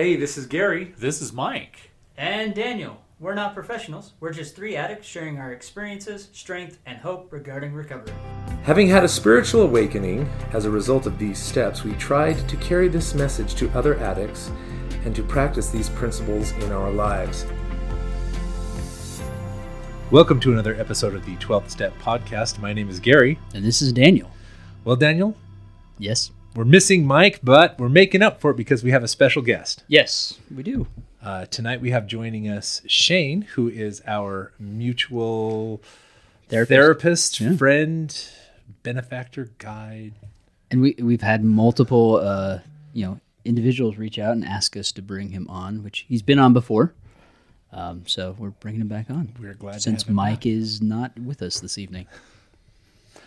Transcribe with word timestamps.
Hey, 0.00 0.16
this 0.16 0.38
is 0.38 0.46
Gary. 0.46 0.94
This 0.96 1.20
is 1.20 1.30
Mike. 1.30 1.90
And 2.16 2.54
Daniel. 2.54 3.02
We're 3.18 3.34
not 3.34 3.52
professionals. 3.52 4.14
We're 4.18 4.32
just 4.32 4.56
three 4.56 4.74
addicts 4.74 5.06
sharing 5.06 5.36
our 5.36 5.52
experiences, 5.52 6.30
strength, 6.32 6.78
and 6.86 6.96
hope 6.96 7.30
regarding 7.30 7.74
recovery. 7.74 8.14
Having 8.62 8.88
had 8.88 9.04
a 9.04 9.08
spiritual 9.08 9.60
awakening 9.60 10.26
as 10.54 10.64
a 10.64 10.70
result 10.70 11.04
of 11.04 11.18
these 11.18 11.38
steps, 11.38 11.84
we 11.84 11.92
tried 11.96 12.48
to 12.48 12.56
carry 12.56 12.88
this 12.88 13.12
message 13.12 13.54
to 13.56 13.68
other 13.72 13.98
addicts 13.98 14.50
and 15.04 15.14
to 15.14 15.22
practice 15.22 15.68
these 15.68 15.90
principles 15.90 16.52
in 16.52 16.72
our 16.72 16.90
lives. 16.90 17.44
Welcome 20.10 20.40
to 20.40 20.52
another 20.52 20.76
episode 20.76 21.14
of 21.14 21.26
the 21.26 21.36
12th 21.36 21.68
Step 21.68 21.92
Podcast. 21.98 22.58
My 22.58 22.72
name 22.72 22.88
is 22.88 23.00
Gary. 23.00 23.38
And 23.52 23.62
this 23.62 23.82
is 23.82 23.92
Daniel. 23.92 24.30
Well, 24.82 24.96
Daniel, 24.96 25.36
Yes. 25.98 26.30
We're 26.54 26.64
missing 26.64 27.06
Mike, 27.06 27.40
but 27.42 27.78
we're 27.78 27.88
making 27.88 28.22
up 28.22 28.40
for 28.40 28.50
it 28.50 28.56
because 28.56 28.82
we 28.82 28.90
have 28.90 29.02
a 29.04 29.08
special 29.08 29.42
guest. 29.42 29.84
Yes, 29.88 30.38
we 30.54 30.62
do. 30.62 30.86
Uh, 31.22 31.44
tonight 31.46 31.80
we 31.80 31.90
have 31.90 32.06
joining 32.06 32.48
us 32.48 32.82
Shane, 32.86 33.42
who 33.42 33.68
is 33.68 34.02
our 34.06 34.52
mutual 34.58 35.82
Therapist. 36.48 36.68
therapist, 36.70 37.40
Yeah. 37.40 37.56
friend, 37.56 38.28
benefactor, 38.82 39.50
guide. 39.58 40.14
And 40.70 40.80
we 40.80 40.94
we've 40.98 41.20
had 41.22 41.44
multiple 41.44 42.16
uh, 42.16 42.60
you 42.92 43.04
know, 43.04 43.20
individuals 43.44 43.96
reach 43.98 44.18
out 44.18 44.32
and 44.32 44.44
ask 44.44 44.76
us 44.76 44.92
to 44.92 45.02
bring 45.02 45.30
him 45.30 45.46
on, 45.48 45.82
which 45.84 46.06
he's 46.08 46.22
been 46.22 46.38
on 46.38 46.52
before. 46.52 46.94
Um, 47.72 48.02
so 48.06 48.34
we're 48.38 48.50
bringing 48.50 48.80
him 48.80 48.88
back 48.88 49.10
on. 49.10 49.32
We're 49.40 49.54
glad 49.54 49.74
to 49.74 49.80
since 49.80 50.02
have 50.02 50.08
him 50.08 50.16
Mike 50.16 50.40
back. 50.40 50.46
is 50.46 50.82
not 50.82 51.16
with 51.18 51.40
us 51.42 51.60
this 51.60 51.78
evening. 51.78 52.06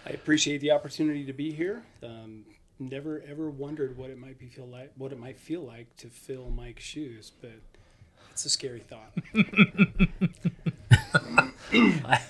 I 0.05 0.09
appreciate 0.09 0.59
the 0.59 0.71
opportunity 0.71 1.23
to 1.25 1.31
be 1.31 1.51
here. 1.53 1.83
Um, 2.01 2.43
never 2.89 3.23
ever 3.29 3.49
wondered 3.49 3.97
what 3.97 4.09
it 4.09 4.17
might 4.19 4.37
be 4.39 4.47
feel 4.47 4.67
like, 4.67 4.91
what 4.97 5.11
it 5.11 5.19
might 5.19 5.37
feel 5.39 5.61
like 5.61 5.95
to 5.97 6.07
fill 6.07 6.49
Mike's 6.49 6.83
shoes, 6.83 7.31
but 7.41 7.51
it's 8.31 8.45
a 8.45 8.49
scary 8.49 8.81
thought. 8.81 9.13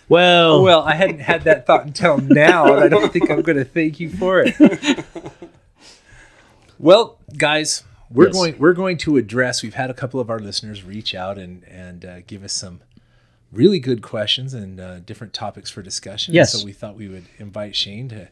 Well, 0.07 0.63
Well, 0.63 0.81
I 0.83 0.93
hadn't 0.95 1.19
had 1.19 1.43
that 1.43 1.65
thought 1.65 1.85
until 1.85 2.17
now, 2.17 2.73
and 2.73 2.83
I 2.83 2.87
don't 2.87 3.11
think 3.11 3.29
I'm 3.29 3.41
going 3.41 3.57
to 3.57 3.65
thank 3.65 3.99
you 3.99 4.09
for 4.09 4.41
it. 4.45 4.55
well, 6.79 7.17
guys, 7.37 7.83
we're 8.09 8.27
Yes. 8.27 8.33
going 8.33 8.55
we're 8.59 8.73
going 8.73 8.97
to 8.99 9.17
address. 9.17 9.63
We've 9.63 9.73
had 9.73 9.89
a 9.89 9.93
couple 9.93 10.19
of 10.19 10.29
our 10.29 10.39
listeners 10.39 10.83
reach 10.83 11.13
out 11.15 11.37
and 11.37 11.63
and 11.65 12.05
uh, 12.05 12.19
give 12.21 12.43
us 12.43 12.53
some 12.53 12.81
really 13.51 13.79
good 13.79 14.01
questions 14.01 14.53
and 14.53 14.79
uh, 14.79 14.99
different 14.99 15.33
topics 15.33 15.69
for 15.69 15.81
discussion. 15.81 16.33
Yes. 16.33 16.53
so 16.53 16.63
we 16.65 16.71
thought 16.73 16.95
we 16.95 17.07
would 17.07 17.25
invite 17.37 17.75
Shane 17.75 18.07
to 18.09 18.29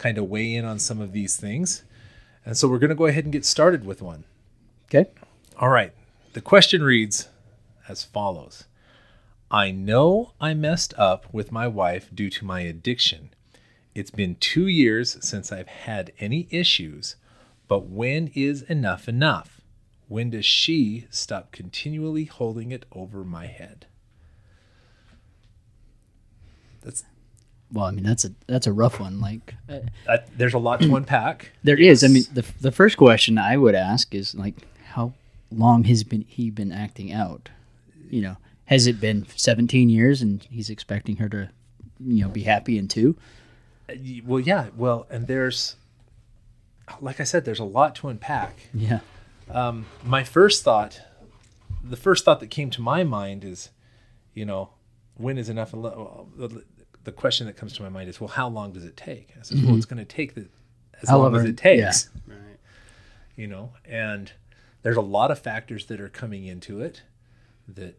kind 0.00 0.16
of 0.16 0.28
weigh 0.28 0.54
in 0.54 0.64
on 0.64 0.78
some 0.78 1.00
of 1.00 1.12
these 1.12 1.36
things, 1.36 1.84
and 2.44 2.56
so 2.56 2.66
we're 2.66 2.78
going 2.78 2.88
to 2.88 2.96
go 2.96 3.06
ahead 3.06 3.24
and 3.24 3.32
get 3.32 3.44
started 3.44 3.84
with 3.84 4.00
one. 4.00 4.24
okay. 4.86 5.10
All 5.58 5.68
right. 5.68 5.92
The 6.32 6.40
question 6.40 6.82
reads 6.82 7.28
as 7.86 8.02
follows 8.02 8.64
I 9.50 9.72
know 9.72 10.32
I 10.40 10.54
messed 10.54 10.94
up 10.96 11.26
with 11.32 11.52
my 11.52 11.68
wife 11.68 12.08
due 12.14 12.30
to 12.30 12.44
my 12.44 12.60
addiction. 12.60 13.30
It's 13.94 14.10
been 14.10 14.36
two 14.36 14.68
years 14.68 15.18
since 15.20 15.52
I've 15.52 15.68
had 15.68 16.12
any 16.18 16.48
issues, 16.50 17.16
but 17.68 17.86
when 17.86 18.28
is 18.34 18.62
enough 18.62 19.08
enough? 19.08 19.60
When 20.08 20.30
does 20.30 20.46
she 20.46 21.06
stop 21.10 21.52
continually 21.52 22.24
holding 22.24 22.72
it 22.72 22.86
over 22.92 23.22
my 23.22 23.46
head? 23.46 23.86
That's 26.82 27.04
Well, 27.72 27.84
I 27.84 27.90
mean 27.92 28.04
that's 28.04 28.24
a 28.24 28.32
that's 28.46 28.66
a 28.66 28.72
rough 28.72 28.98
one. 29.00 29.20
Like 29.20 29.54
uh, 29.68 29.80
that, 30.06 30.28
there's 30.36 30.54
a 30.54 30.58
lot 30.58 30.80
to 30.82 30.94
unpack. 30.96 31.52
there 31.62 31.78
is. 31.80 32.02
I 32.04 32.08
mean, 32.08 32.24
the 32.32 32.44
the 32.60 32.72
first 32.72 32.96
question 32.96 33.38
I 33.38 33.56
would 33.56 33.74
ask 33.74 34.14
is 34.14 34.34
like, 34.34 34.54
how 34.92 35.12
long 35.52 35.84
has 35.84 36.02
been 36.04 36.24
he 36.28 36.50
been 36.50 36.72
acting 36.72 37.12
out? 37.12 37.48
You 38.10 38.22
know, 38.22 38.36
has 38.64 38.86
it 38.88 39.00
been 39.00 39.26
17 39.36 39.88
years 39.88 40.20
and 40.20 40.42
he's 40.50 40.68
expecting 40.68 41.16
her 41.16 41.28
to, 41.28 41.48
you 42.04 42.22
know, 42.24 42.28
be 42.28 42.42
happy 42.42 42.76
in 42.76 42.88
two? 42.88 43.16
Uh, 43.88 43.94
Well, 44.26 44.40
yeah. 44.40 44.66
Well, 44.76 45.06
and 45.10 45.28
there's, 45.28 45.76
like 47.00 47.20
I 47.20 47.24
said, 47.24 47.44
there's 47.44 47.60
a 47.60 47.64
lot 47.64 47.94
to 47.96 48.08
unpack. 48.08 48.68
Yeah. 48.74 49.00
um, 49.48 49.86
my 50.04 50.24
first 50.24 50.64
thought, 50.64 51.00
the 51.84 51.96
first 51.96 52.24
thought 52.24 52.40
that 52.40 52.48
came 52.50 52.70
to 52.70 52.80
my 52.80 53.04
mind 53.04 53.44
is, 53.44 53.70
you 54.34 54.44
know, 54.44 54.70
when 55.16 55.38
is 55.38 55.48
enough? 55.48 55.72
Well, 57.00 57.04
The, 57.04 57.10
the 57.10 57.16
question 57.16 57.46
that 57.46 57.56
comes 57.56 57.72
to 57.74 57.82
my 57.82 57.88
mind 57.88 58.08
is, 58.08 58.20
well, 58.20 58.28
how 58.28 58.48
long 58.48 58.72
does 58.72 58.84
it 58.84 58.96
take? 58.96 59.30
I 59.38 59.42
says, 59.42 59.62
well, 59.62 59.76
it's 59.76 59.86
going 59.86 59.98
to 59.98 60.04
take 60.04 60.34
the 60.34 60.48
as 61.02 61.08
long 61.08 61.20
However- 61.20 61.38
as 61.38 61.44
it 61.44 61.56
takes, 61.56 62.10
right. 62.26 62.36
you 63.36 63.46
know. 63.46 63.72
And 63.84 64.32
there's 64.82 64.96
a 64.96 65.00
lot 65.02 65.30
of 65.30 65.38
factors 65.38 65.86
that 65.86 66.00
are 66.00 66.08
coming 66.08 66.44
into 66.46 66.80
it 66.80 67.02
that 67.68 67.98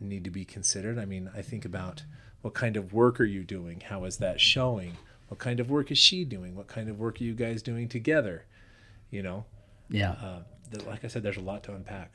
need 0.00 0.24
to 0.24 0.30
be 0.30 0.44
considered. 0.44 0.98
I 0.98 1.04
mean, 1.04 1.30
I 1.34 1.40
think 1.42 1.64
about 1.64 2.04
what 2.42 2.52
kind 2.54 2.76
of 2.76 2.92
work 2.92 3.18
are 3.20 3.24
you 3.24 3.44
doing? 3.44 3.80
How 3.80 4.04
is 4.04 4.18
that 4.18 4.40
showing? 4.40 4.96
What 5.28 5.38
kind 5.38 5.58
of 5.60 5.70
work 5.70 5.90
is 5.90 5.96
she 5.98 6.24
doing? 6.24 6.54
What 6.54 6.66
kind 6.66 6.88
of 6.90 6.98
work 6.98 7.20
are 7.20 7.24
you 7.24 7.32
guys 7.34 7.62
doing 7.62 7.88
together? 7.88 8.44
You 9.10 9.22
know, 9.22 9.44
Yeah. 9.88 10.10
uh, 10.12 10.42
the, 10.70 10.84
like 10.84 11.04
I 11.04 11.08
said, 11.08 11.22
there's 11.22 11.38
a 11.38 11.40
lot 11.42 11.62
to 11.64 11.74
unpack. 11.74 12.12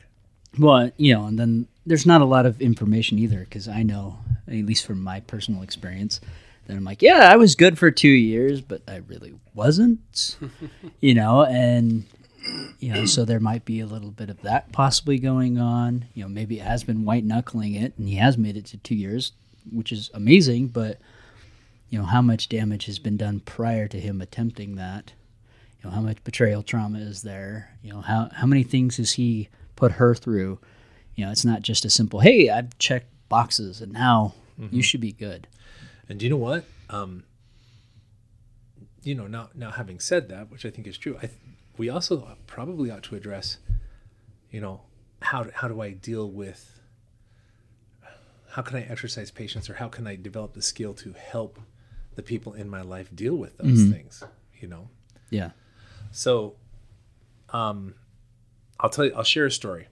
Well, 0.57 0.91
you 0.97 1.13
know, 1.13 1.25
and 1.25 1.37
then 1.37 1.67
there's 1.85 2.05
not 2.05 2.21
a 2.21 2.25
lot 2.25 2.45
of 2.45 2.61
information 2.61 3.19
either 3.19 3.39
because 3.39 3.67
I 3.67 3.83
know, 3.83 4.19
at 4.47 4.53
least 4.53 4.85
from 4.85 5.01
my 5.01 5.19
personal 5.21 5.61
experience, 5.61 6.19
that 6.67 6.75
I'm 6.75 6.83
like, 6.83 7.01
yeah, 7.01 7.29
I 7.31 7.35
was 7.35 7.55
good 7.55 7.77
for 7.77 7.91
two 7.91 8.07
years, 8.07 8.61
but 8.61 8.81
I 8.87 8.97
really 9.07 9.33
wasn't, 9.53 10.37
you 10.99 11.13
know, 11.13 11.43
and 11.43 12.05
you 12.79 12.93
know, 12.93 13.05
so 13.05 13.25
there 13.25 13.39
might 13.39 13.65
be 13.65 13.79
a 13.79 13.85
little 13.85 14.11
bit 14.11 14.29
of 14.29 14.41
that 14.41 14.71
possibly 14.71 15.19
going 15.19 15.57
on. 15.57 16.05
You 16.13 16.23
know, 16.23 16.29
maybe 16.29 16.59
it 16.59 16.63
has 16.63 16.83
been 16.83 17.05
white 17.05 17.25
knuckling 17.25 17.75
it, 17.75 17.93
and 17.97 18.07
he 18.07 18.15
has 18.15 18.37
made 18.37 18.55
it 18.55 18.65
to 18.67 18.77
two 18.77 18.95
years, 18.95 19.33
which 19.71 19.91
is 19.91 20.09
amazing. 20.13 20.67
But 20.67 20.99
you 21.89 21.99
know, 21.99 22.05
how 22.05 22.21
much 22.21 22.49
damage 22.49 22.85
has 22.85 22.99
been 22.99 23.17
done 23.17 23.41
prior 23.41 23.87
to 23.87 23.99
him 23.99 24.21
attempting 24.21 24.75
that? 24.75 25.13
You 25.81 25.89
know, 25.89 25.95
how 25.95 26.01
much 26.01 26.23
betrayal 26.23 26.63
trauma 26.63 26.99
is 26.99 27.23
there? 27.23 27.75
You 27.81 27.93
know, 27.93 28.01
how 28.01 28.29
how 28.33 28.45
many 28.45 28.63
things 28.63 28.97
has 28.97 29.13
he 29.13 29.49
put 29.79 29.93
her 29.93 30.13
through? 30.13 30.59
You 31.15 31.25
know, 31.25 31.31
it's 31.31 31.45
not 31.45 31.61
just 31.61 31.85
a 31.85 31.89
simple, 31.89 32.19
hey, 32.19 32.49
I've 32.49 32.77
checked 32.77 33.07
boxes 33.29 33.81
and 33.81 33.93
now 33.93 34.33
you 34.71 34.81
should 34.81 34.99
be 35.01 35.13
good. 35.13 35.47
And 36.09 36.19
do 36.19 36.25
you 36.25 36.29
know 36.29 36.37
what? 36.37 36.65
Um, 36.89 37.23
you 39.03 39.15
know, 39.15 39.27
now 39.27 39.49
now 39.55 39.71
having 39.71 39.99
said 39.99 40.27
that, 40.29 40.51
which 40.51 40.65
I 40.65 40.69
think 40.69 40.85
is 40.87 40.97
true, 40.97 41.15
I 41.17 41.27
th- 41.27 41.39
we 41.77 41.89
also 41.89 42.35
probably 42.45 42.91
ought 42.91 43.03
to 43.03 43.15
address, 43.15 43.57
you 44.51 44.59
know, 44.59 44.81
how 45.21 45.43
do, 45.43 45.51
how 45.53 45.67
do 45.69 45.79
I 45.81 45.91
deal 45.91 46.29
with, 46.29 46.81
how 48.49 48.61
can 48.61 48.75
I 48.77 48.81
exercise 48.81 49.31
patience, 49.31 49.69
or 49.69 49.75
how 49.75 49.87
can 49.87 50.07
I 50.07 50.17
develop 50.17 50.53
the 50.53 50.61
skill 50.61 50.93
to 50.95 51.13
help 51.13 51.59
the 52.15 52.23
people 52.23 52.53
in 52.53 52.69
my 52.69 52.81
life 52.81 53.15
deal 53.15 53.35
with 53.35 53.57
those 53.57 53.89
things, 53.89 54.23
you 54.59 54.67
know? 54.67 54.89
Yeah. 55.29 55.51
So, 56.11 56.55
um, 57.53 57.95
I'll 58.79 58.89
tell 58.89 59.05
you. 59.05 59.13
I'll 59.15 59.23
share 59.23 59.45
a 59.45 59.51
story. 59.51 59.87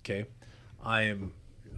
Okay, 0.00 0.26
I 0.84 1.02
am 1.02 1.32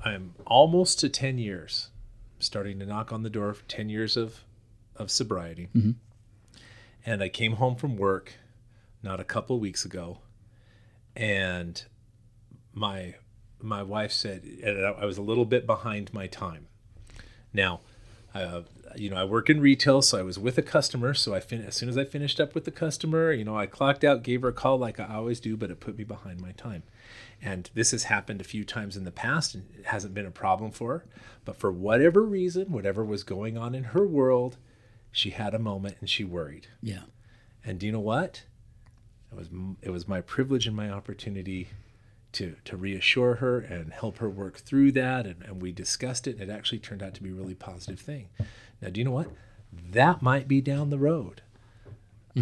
I 0.04 0.12
am 0.12 0.34
almost 0.46 1.00
to 1.00 1.08
ten 1.08 1.38
years, 1.38 1.90
starting 2.38 2.78
to 2.80 2.86
knock 2.86 3.12
on 3.12 3.22
the 3.22 3.30
door 3.30 3.48
of 3.48 3.66
ten 3.68 3.88
years 3.88 4.16
of 4.16 4.44
of 4.96 5.10
sobriety, 5.10 5.68
mm-hmm. 5.74 5.92
and 7.06 7.22
I 7.22 7.28
came 7.28 7.52
home 7.52 7.76
from 7.76 7.96
work, 7.96 8.34
not 9.02 9.20
a 9.20 9.24
couple 9.24 9.58
weeks 9.58 9.84
ago, 9.84 10.18
and 11.16 11.82
my 12.72 13.14
my 13.60 13.82
wife 13.82 14.12
said, 14.12 14.44
and 14.62 14.86
I 14.86 15.04
was 15.04 15.18
a 15.18 15.22
little 15.22 15.44
bit 15.44 15.66
behind 15.66 16.12
my 16.12 16.26
time. 16.26 16.66
Now, 17.52 17.80
uh, 18.34 18.62
you 18.96 19.10
know, 19.10 19.16
I 19.16 19.24
work 19.24 19.50
in 19.50 19.60
retail, 19.60 20.02
so 20.02 20.18
I 20.18 20.22
was 20.22 20.38
with 20.38 20.58
a 20.58 20.62
customer. 20.62 21.14
So 21.14 21.34
I 21.34 21.40
fin- 21.40 21.64
as 21.64 21.74
soon 21.74 21.88
as 21.88 21.98
I 21.98 22.04
finished 22.04 22.40
up 22.40 22.54
with 22.54 22.64
the 22.64 22.70
customer, 22.70 23.32
you 23.32 23.44
know, 23.44 23.56
I 23.56 23.66
clocked 23.66 24.04
out, 24.04 24.22
gave 24.22 24.42
her 24.42 24.48
a 24.48 24.52
call 24.52 24.78
like 24.78 25.00
I 25.00 25.14
always 25.14 25.40
do, 25.40 25.56
but 25.56 25.70
it 25.70 25.80
put 25.80 25.98
me 25.98 26.04
behind 26.04 26.40
my 26.40 26.52
time. 26.52 26.82
And 27.42 27.70
this 27.74 27.90
has 27.92 28.04
happened 28.04 28.40
a 28.40 28.44
few 28.44 28.64
times 28.64 28.96
in 28.96 29.04
the 29.04 29.10
past, 29.10 29.54
and 29.54 29.66
it 29.78 29.86
hasn't 29.86 30.14
been 30.14 30.26
a 30.26 30.30
problem 30.30 30.70
for 30.70 30.98
her. 30.98 31.04
But 31.44 31.56
for 31.56 31.72
whatever 31.72 32.22
reason, 32.22 32.70
whatever 32.70 33.04
was 33.04 33.24
going 33.24 33.56
on 33.56 33.74
in 33.74 33.84
her 33.84 34.06
world, 34.06 34.58
she 35.10 35.30
had 35.30 35.54
a 35.54 35.58
moment 35.58 35.96
and 36.00 36.08
she 36.08 36.24
worried. 36.24 36.68
Yeah. 36.82 37.04
And 37.64 37.78
do 37.78 37.86
you 37.86 37.92
know 37.92 38.00
what? 38.00 38.44
It 39.32 39.36
was 39.36 39.48
it 39.82 39.90
was 39.90 40.08
my 40.08 40.20
privilege 40.20 40.66
and 40.66 40.76
my 40.76 40.90
opportunity 40.90 41.68
to 42.32 42.56
to 42.64 42.76
reassure 42.76 43.36
her 43.36 43.58
and 43.58 43.92
help 43.92 44.18
her 44.18 44.28
work 44.28 44.58
through 44.58 44.92
that. 44.92 45.26
And, 45.26 45.42
and 45.42 45.62
we 45.62 45.72
discussed 45.72 46.26
it, 46.26 46.38
and 46.38 46.50
it 46.50 46.52
actually 46.52 46.78
turned 46.78 47.02
out 47.02 47.14
to 47.14 47.22
be 47.22 47.30
a 47.30 47.34
really 47.34 47.54
positive 47.54 48.00
thing. 48.00 48.28
Now, 48.80 48.90
do 48.90 49.00
you 49.00 49.04
know 49.04 49.10
what? 49.10 49.28
That 49.72 50.22
might 50.22 50.48
be 50.48 50.60
down 50.60 50.90
the 50.90 50.98
road. 50.98 51.42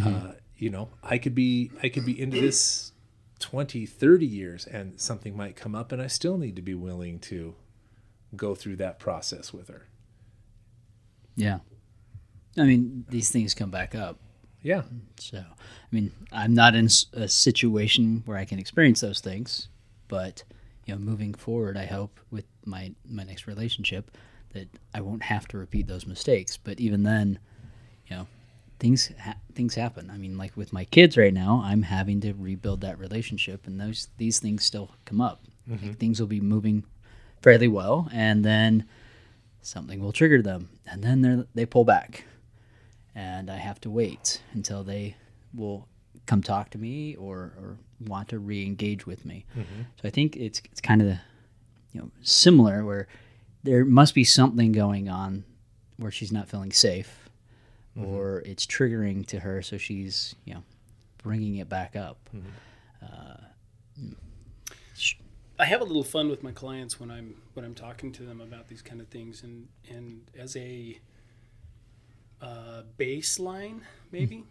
Uh, 0.05 0.33
you 0.57 0.71
know, 0.71 0.91
I 1.03 1.19
could 1.19 1.35
be 1.35 1.71
I 1.83 1.89
could 1.89 2.05
be 2.05 2.21
into 2.21 2.41
this 2.41 2.93
20, 3.39 3.87
30 3.87 4.27
years, 4.27 4.67
and 4.67 5.01
something 5.01 5.37
might 5.37 5.57
come 5.57 5.75
up, 5.75 5.93
and 5.93 6.03
I 6.03 6.07
still 6.07 6.39
need 6.39 6.57
to 6.57 6.63
be 6.63 6.75
willing 6.75 7.19
to 7.21 7.55
go 8.37 8.55
through 8.55 8.77
that 8.77 8.99
process 8.99 9.53
with 9.53 9.69
her. 9.69 9.87
Yeah. 11.37 11.59
I 12.57 12.63
mean, 12.63 13.05
these 13.09 13.31
things 13.31 13.55
come 13.55 13.71
back 13.71 13.95
up. 13.95 14.19
Yeah. 14.63 14.83
So, 15.19 15.39
I 15.39 15.45
mean, 15.93 16.11
I'm 16.33 16.53
not 16.53 16.75
in 16.75 16.89
a 17.13 17.29
situation 17.29 18.23
where 18.27 18.37
I 18.37 18.45
can 18.45 18.59
experience 18.59 19.01
those 19.01 19.21
things, 19.21 19.69
but 20.09 20.45
you 20.87 20.95
know, 20.95 21.01
moving 21.01 21.35
forward, 21.35 21.77
I 21.77 21.87
hope 21.87 22.19
with 22.31 22.47
my 22.65 22.93
my 23.09 23.25
next 23.25 23.47
relationship 23.47 24.11
that 24.55 24.69
I 24.95 25.01
won't 25.01 25.23
have 25.25 25.47
to 25.49 25.59
repeat 25.59 25.87
those 25.87 26.07
mistakes. 26.07 26.57
But 26.57 26.81
even 26.81 27.03
then, 27.03 27.39
you 28.07 28.17
know, 28.17 28.27
things 28.79 29.13
ha- 29.21 29.37
things 29.55 29.75
happen. 29.75 30.11
I 30.11 30.17
mean, 30.17 30.39
like 30.39 30.57
with 30.57 30.73
my 30.73 30.85
kids 30.85 31.17
right 31.17 31.35
now, 31.35 31.63
I'm 31.65 31.83
having 31.83 32.21
to 32.23 32.33
rebuild 32.33 32.81
that 32.81 32.99
relationship, 32.99 33.67
and 33.67 33.81
those 33.81 34.09
these 34.17 34.39
things 34.39 34.65
still 34.65 34.91
come 35.05 35.21
up. 35.21 35.43
Like, 35.69 35.81
mm-hmm. 35.81 35.93
things 35.93 36.21
will 36.21 36.29
be 36.29 36.41
moving 36.41 36.85
fairly 37.43 37.69
well, 37.69 38.09
and 38.13 38.45
then 38.45 38.87
something 39.61 40.01
will 40.01 40.13
trigger 40.13 40.41
them, 40.41 40.71
and 40.87 41.03
then 41.03 41.23
they 41.23 41.45
they 41.55 41.67
pull 41.67 41.85
back, 41.85 42.25
and 43.15 43.51
I 43.51 43.57
have 43.57 43.81
to 43.83 43.91
wait 43.91 44.43
until 44.55 44.83
they 44.83 45.17
will 45.55 45.89
come 46.27 46.43
talk 46.43 46.71
to 46.71 46.79
me 46.79 47.17
or, 47.17 47.53
or 47.59 47.79
want 48.01 48.29
to 48.29 48.39
re-engage 48.39 49.07
with 49.07 49.25
me. 49.25 49.45
Mm-hmm. 49.53 49.83
So 50.01 50.09
I 50.09 50.11
think 50.11 50.37
it's 50.37 50.61
it's 50.71 50.81
kind 50.81 51.03
of 51.03 51.09
you 51.93 52.01
know 52.01 52.11
similar 52.23 52.85
where 52.85 53.07
there 53.65 53.85
must 53.85 54.15
be 54.15 54.25
something 54.25 54.73
going 54.73 55.09
on 55.09 55.45
where 55.97 56.11
she's 56.11 56.31
not 56.31 56.49
feeling 56.49 56.73
safe 56.73 57.29
mm-hmm. 57.97 58.09
or 58.09 58.41
it's 58.41 58.65
triggering 58.67 59.27
to 59.27 59.41
her 59.41 59.63
so 59.63 59.77
she's 59.77 60.35
you 60.45 60.55
know 60.55 60.63
bringing 61.23 61.57
it 61.57 61.69
back 61.69 61.97
up. 61.97 62.19
Mm-hmm. 62.35 63.05
Uh, 63.05 63.37
mm. 64.01 64.15
I 65.61 65.65
have 65.65 65.81
a 65.81 65.85
little 65.85 66.05
fun 66.05 66.29
with 66.29 66.45
my 66.45 66.53
clients 66.53 67.01
when 67.01 67.11
I'm 67.11 67.35
when 67.55 67.65
I'm 67.65 67.75
talking 67.75 68.13
to 68.13 68.23
them 68.23 68.41
about 68.41 68.69
these 68.69 68.81
kind 68.81 69.01
of 69.01 69.09
things, 69.09 69.43
and 69.43 69.67
and 69.91 70.23
as 70.39 70.57
a 70.57 70.99
uh, 72.41 72.83
baseline, 72.97 73.81
maybe 74.13 74.45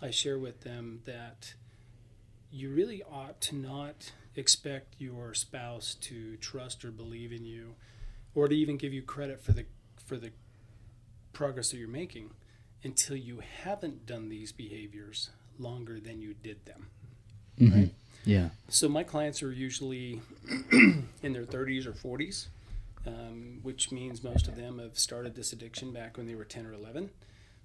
I 0.00 0.10
share 0.10 0.38
with 0.38 0.62
them 0.62 1.02
that 1.04 1.54
you 2.50 2.70
really 2.70 3.02
ought 3.02 3.40
to 3.42 3.56
not 3.56 4.12
expect 4.34 4.94
your 4.98 5.34
spouse 5.34 5.94
to 5.94 6.36
trust 6.36 6.84
or 6.84 6.90
believe 6.90 7.32
in 7.32 7.44
you, 7.44 7.74
or 8.34 8.48
to 8.48 8.54
even 8.54 8.76
give 8.76 8.92
you 8.92 9.02
credit 9.02 9.40
for 9.40 9.52
the 9.52 9.66
for 10.04 10.16
the 10.16 10.30
progress 11.32 11.70
that 11.70 11.78
you're 11.78 11.88
making, 11.88 12.30
until 12.82 13.16
you 13.16 13.40
haven't 13.62 14.06
done 14.06 14.28
these 14.28 14.52
behaviors 14.52 15.30
longer 15.58 15.98
than 15.98 16.20
you 16.20 16.34
did 16.34 16.64
them. 16.64 16.86
Right. 17.58 17.94
yeah 18.24 18.50
So 18.68 18.88
my 18.88 19.02
clients 19.02 19.42
are 19.42 19.50
usually 19.52 20.20
in 20.72 21.32
their 21.32 21.44
30s 21.44 21.86
or 21.86 21.92
40s, 21.92 22.48
um, 23.06 23.60
which 23.62 23.90
means 23.90 24.22
most 24.22 24.46
of 24.46 24.56
them 24.56 24.78
have 24.78 24.98
started 24.98 25.34
this 25.34 25.52
addiction 25.54 25.90
back 25.92 26.18
when 26.18 26.26
they 26.26 26.34
were 26.34 26.44
10 26.44 26.66
or 26.66 26.74
11. 26.74 27.10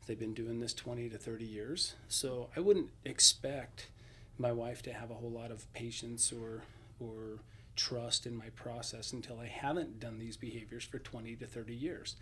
They've 0.07 0.17
been 0.17 0.33
doing 0.33 0.59
this 0.59 0.73
20 0.73 1.09
to 1.09 1.17
30 1.17 1.45
years. 1.45 1.95
So 2.07 2.49
I 2.55 2.61
wouldn't 2.61 2.89
expect 3.03 3.87
my 4.37 4.51
wife 4.51 4.81
to 4.83 4.93
have 4.93 5.11
a 5.11 5.15
whole 5.15 5.31
lot 5.31 5.51
of 5.51 5.71
patience 5.73 6.31
or 6.31 6.63
or 6.99 7.39
trust 7.75 8.25
in 8.25 8.35
my 8.35 8.49
process 8.55 9.11
until 9.13 9.39
I 9.39 9.47
haven't 9.47 9.99
done 9.99 10.19
these 10.19 10.37
behaviors 10.37 10.83
for 10.83 10.99
20 10.99 11.35
to 11.37 11.47
30 11.47 11.73
years. 11.73 12.15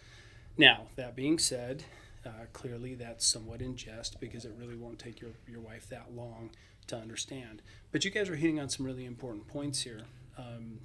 Now, 0.58 0.88
that 0.96 1.16
being 1.16 1.40
said, 1.40 1.84
uh, 2.26 2.46
clearly 2.54 2.96
that's 2.96 3.26
somewhat 3.26 3.62
in 3.62 3.76
jest 3.76 4.20
because 4.20 4.46
it 4.46 4.54
really 4.58 4.76
won't 4.76 5.00
take 5.00 5.20
your, 5.20 5.32
your 5.48 5.60
wife 5.60 5.90
that 5.90 6.14
long 6.16 6.52
to 6.88 6.96
understand. 6.96 7.62
But 7.92 8.06
you 8.06 8.12
guys 8.12 8.30
are 8.30 8.36
hitting 8.36 8.60
on 8.60 8.70
some 8.70 8.86
really 8.86 9.06
important 9.06 9.48
points 9.48 9.82
here. 9.82 10.02
Um, 10.38 10.80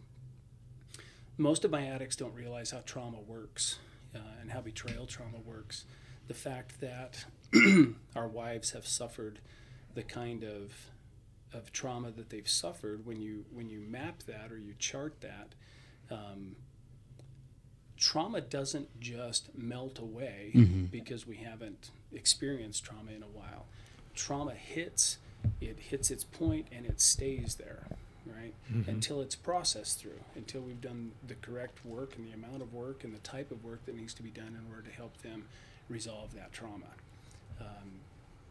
most 1.37 1.65
of 1.65 1.71
my 1.71 1.87
addicts 1.87 2.17
don't 2.17 2.35
realize 2.35 2.71
how 2.71 2.83
trauma 2.85 3.21
works 3.21 3.79
uh, 4.15 4.19
and 4.41 4.53
how 4.53 4.61
betrayal 4.61 5.07
trauma 5.07 5.39
works. 5.45 5.85
The 6.29 6.35
fact 6.35 6.81
that 6.81 7.25
our 8.17 8.29
wives 8.29 8.71
have 8.73 8.87
suffered 8.87 9.41
the 9.95 10.03
kind 10.03 10.45
of 10.45 10.73
of 11.55 11.73
trauma 11.73 12.11
that 12.11 12.31
they've 12.31 12.49
suffered 12.49 13.07
when 13.07 13.21
you 13.21 13.45
when 13.53 13.71
you 13.71 13.81
map 13.81 14.23
that 14.27 14.51
or 14.51 14.59
you 14.59 14.75
chart 14.79 15.21
that 15.21 15.55
um, 16.11 16.57
trauma 17.97 18.41
doesn't 18.41 19.01
just 19.01 19.49
melt 19.57 19.99
away 19.99 20.51
because 20.91 21.27
we 21.27 21.37
haven't 21.37 21.91
experienced 22.13 22.85
trauma 22.85 23.13
in 23.13 23.23
a 23.23 23.27
while. 23.27 23.67
Trauma 24.15 24.53
hits 24.55 25.19
it 25.61 25.79
hits 25.79 26.11
its 26.11 26.25
point 26.25 26.67
and 26.73 26.87
it 26.87 27.01
stays 27.01 27.57
there 27.57 27.85
right? 28.27 28.55
Until 28.89 29.21
it's 29.21 29.35
processed 29.35 30.01
through 30.01 30.21
until 30.35 30.63
we've 30.63 30.81
done 30.81 31.13
the 31.27 31.35
correct 31.35 31.85
work 31.85 32.17
and 32.17 32.27
the 32.27 32.33
amount 32.33 32.63
of 32.63 32.73
work 32.73 33.05
and 33.05 33.15
the 33.15 33.19
type 33.19 33.51
of 33.51 33.63
work 33.63 33.85
that 33.85 33.95
needs 33.95 34.15
to 34.15 34.23
be 34.23 34.31
done 34.31 34.59
in 34.59 34.67
order 34.71 34.89
to 34.89 34.95
help 34.95 35.19
them 35.19 35.45
resolve 35.91 36.35
that 36.35 36.51
trauma. 36.51 36.87
Um, 37.61 38.01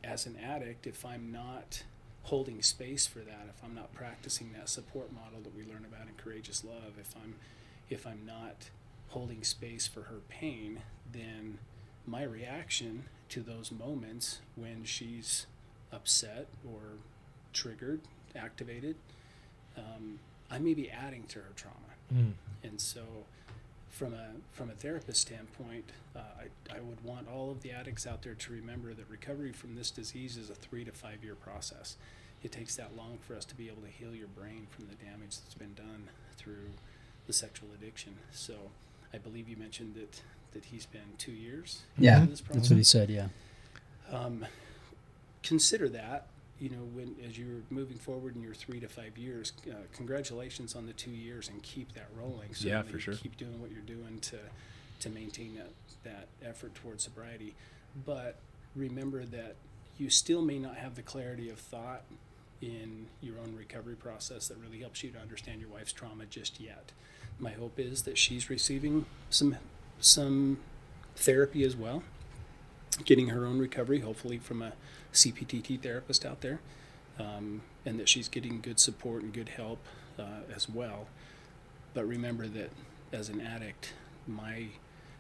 as 0.04 0.26
an 0.26 0.38
addict 0.38 0.86
if 0.86 1.06
i'm 1.06 1.32
not 1.32 1.84
holding 2.24 2.62
space 2.62 3.06
for 3.06 3.20
that 3.20 3.48
if 3.50 3.64
i'm 3.64 3.76
not 3.76 3.94
practicing 3.94 4.52
that 4.54 4.70
support 4.70 5.12
model 5.14 5.40
that 5.44 5.56
we 5.56 5.64
learn 5.64 5.86
about 5.86 6.08
in 6.08 6.14
courageous 6.16 6.64
love. 6.64 6.94
If 7.00 7.14
i'm 7.24 7.36
if 7.90 8.08
i'm 8.08 8.22
not 8.26 8.70
holding 9.10 9.44
space 9.44 9.88
for 9.88 10.04
her 10.04 10.20
pain 10.30 10.82
then 11.12 11.58
my 12.08 12.24
reaction 12.24 13.04
to 13.30 13.42
those 13.42 13.72
moments 13.72 14.40
when 14.56 14.84
she's 14.84 15.46
upset 15.92 16.48
or 16.66 16.82
triggered 17.54 18.02
activated 18.36 18.96
um, 19.78 20.20
i 20.50 20.58
may 20.58 20.74
be 20.74 20.90
adding 20.90 21.24
to 21.28 21.40
her 21.40 21.52
trauma. 21.56 21.78
And 22.64 22.80
so 22.80 23.02
from 23.94 24.14
a 24.14 24.32
from 24.52 24.70
a 24.70 24.74
therapist 24.74 25.22
standpoint, 25.22 25.92
uh, 26.16 26.20
I, 26.72 26.78
I 26.78 26.80
would 26.82 27.04
want 27.04 27.28
all 27.30 27.52
of 27.52 27.62
the 27.62 27.72
addicts 27.72 28.08
out 28.08 28.24
there 28.24 28.34
to 28.34 28.52
remember 28.52 28.94
that 28.94 29.08
recovery 29.10 29.52
from 29.52 29.76
this 29.76 29.92
disease 29.92 30.36
is 30.36 30.50
a 30.50 30.56
three 30.56 30.84
to 30.84 30.92
five 30.92 31.24
year 31.24 31.36
process. 31.36 31.96
It 32.44 32.52
takes 32.52 32.76
that 32.76 32.98
long 32.98 33.20
for 33.26 33.36
us 33.36 33.46
to 33.46 33.56
be 33.56 33.68
able 33.68 33.84
to 33.84 33.88
heal 33.88 34.14
your 34.14 34.28
brain 34.28 34.68
from 34.70 34.88
the 34.88 34.96
damage 34.96 35.38
that's 35.40 35.54
been 35.54 35.76
done 35.76 36.10
through 36.36 36.72
the 37.28 37.34
sexual 37.34 37.70
addiction. 37.74 38.16
So 38.32 38.56
I 39.14 39.18
believe 39.20 39.48
you 39.48 39.56
mentioned 39.58 39.94
that 39.96 40.22
that 40.54 40.66
he's 40.66 40.86
been 40.86 41.14
two 41.18 41.32
years. 41.32 41.82
yeah 41.98 42.26
this 42.26 42.42
that's 42.52 42.70
what 42.70 42.78
he 42.78 42.84
said 42.84 43.10
yeah 43.10 43.28
um, 44.12 44.46
consider 45.42 45.90
that 45.90 46.28
you 46.64 46.70
know 46.70 46.88
when 46.94 47.14
as 47.28 47.38
you're 47.38 47.62
moving 47.70 47.98
forward 47.98 48.38
in 48.38 48.42
your 48.42 48.54
three 48.54 48.80
to 48.80 48.88
five 48.88 49.18
years 49.18 49.52
uh, 49.70 49.74
congratulations 49.94 50.78
on 50.78 50.86
the 50.86 50.94
two 50.94 51.12
years 51.12 51.50
and 51.50 51.62
keep 51.62 51.94
that 51.94 52.08
rolling. 52.18 52.52
Yeah, 52.60 52.84
for 52.84 53.00
sure. 53.00 53.16
keep 53.16 53.36
doing 53.36 53.60
what 53.60 53.70
you're 53.70 53.82
doing 53.82 54.20
to 54.22 54.38
to 55.02 55.10
maintain 55.10 55.56
that 55.56 55.72
that 56.06 56.30
effort 56.42 56.74
towards 56.74 57.04
sobriety. 57.04 57.54
But 58.06 58.38
remember 58.78 59.26
that 59.26 59.58
you 59.98 60.10
still 60.10 60.42
may 60.42 60.58
not 60.58 60.78
have 60.78 60.96
the 60.96 61.02
clarity 61.02 61.50
of 61.50 61.60
thought 61.60 62.04
in 62.62 63.08
your 63.20 63.40
own 63.40 63.54
recovery 63.58 63.96
process 63.96 64.48
that 64.48 64.58
really 64.58 64.80
helps 64.80 65.04
you 65.04 65.12
to 65.12 65.20
understand 65.20 65.60
your 65.60 65.70
wife's 65.70 65.92
trauma 65.92 66.26
just 66.26 66.62
yet. 66.62 66.94
My 67.40 67.52
hope 67.52 67.78
is 67.78 68.04
that 68.04 68.18
she's 68.18 68.50
receiving 68.50 69.06
some 69.30 69.58
some 70.00 70.60
therapy 71.18 71.66
as 71.66 71.76
well 71.76 72.04
getting 72.98 73.30
her 73.30 73.46
own 73.46 73.60
recovery, 73.60 74.00
hopefully 74.00 74.38
from 74.38 74.62
a 74.62 74.74
CPTT 75.14 75.82
therapist 75.82 76.26
out 76.26 76.42
there, 76.42 76.60
um, 77.20 77.62
and 77.86 78.00
that 78.00 78.10
she's 78.10 78.28
getting 78.28 78.62
good 78.62 78.80
support 78.80 79.24
and 79.24 79.34
good 79.34 79.50
help 79.50 79.80
uh, 80.20 80.42
as 80.54 80.70
well. 80.70 81.08
But 81.94 82.08
remember 82.08 82.48
that 82.48 82.72
as 83.12 83.30
an 83.30 83.42
addict, 83.42 83.94
my 84.28 84.68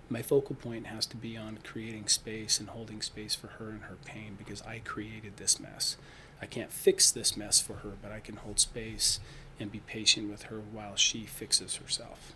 my 0.10 0.22
focal 0.22 0.56
point 0.56 0.88
has 0.88 1.06
to 1.08 1.16
be 1.16 1.38
on 1.38 1.60
creating 1.64 2.08
space 2.08 2.60
and 2.60 2.70
holding 2.70 3.02
space 3.02 3.34
for 3.34 3.48
her 3.48 3.70
and 3.70 3.84
her 3.84 3.96
pain 4.06 4.36
because 4.38 4.62
I 4.62 4.80
created 4.80 5.38
this 5.38 5.60
mess. 5.60 5.98
I 6.42 6.46
can't 6.46 6.72
fix 6.72 7.10
this 7.10 7.38
mess 7.38 7.62
for 7.62 7.76
her, 7.76 7.94
but 8.02 8.12
I 8.12 8.20
can 8.20 8.36
hold 8.36 8.60
space 8.60 9.20
and 9.60 9.72
be 9.72 9.80
patient 9.80 10.30
with 10.30 10.44
her 10.44 10.60
while 10.60 10.96
she 10.96 11.26
fixes 11.26 11.78
herself. 11.78 12.34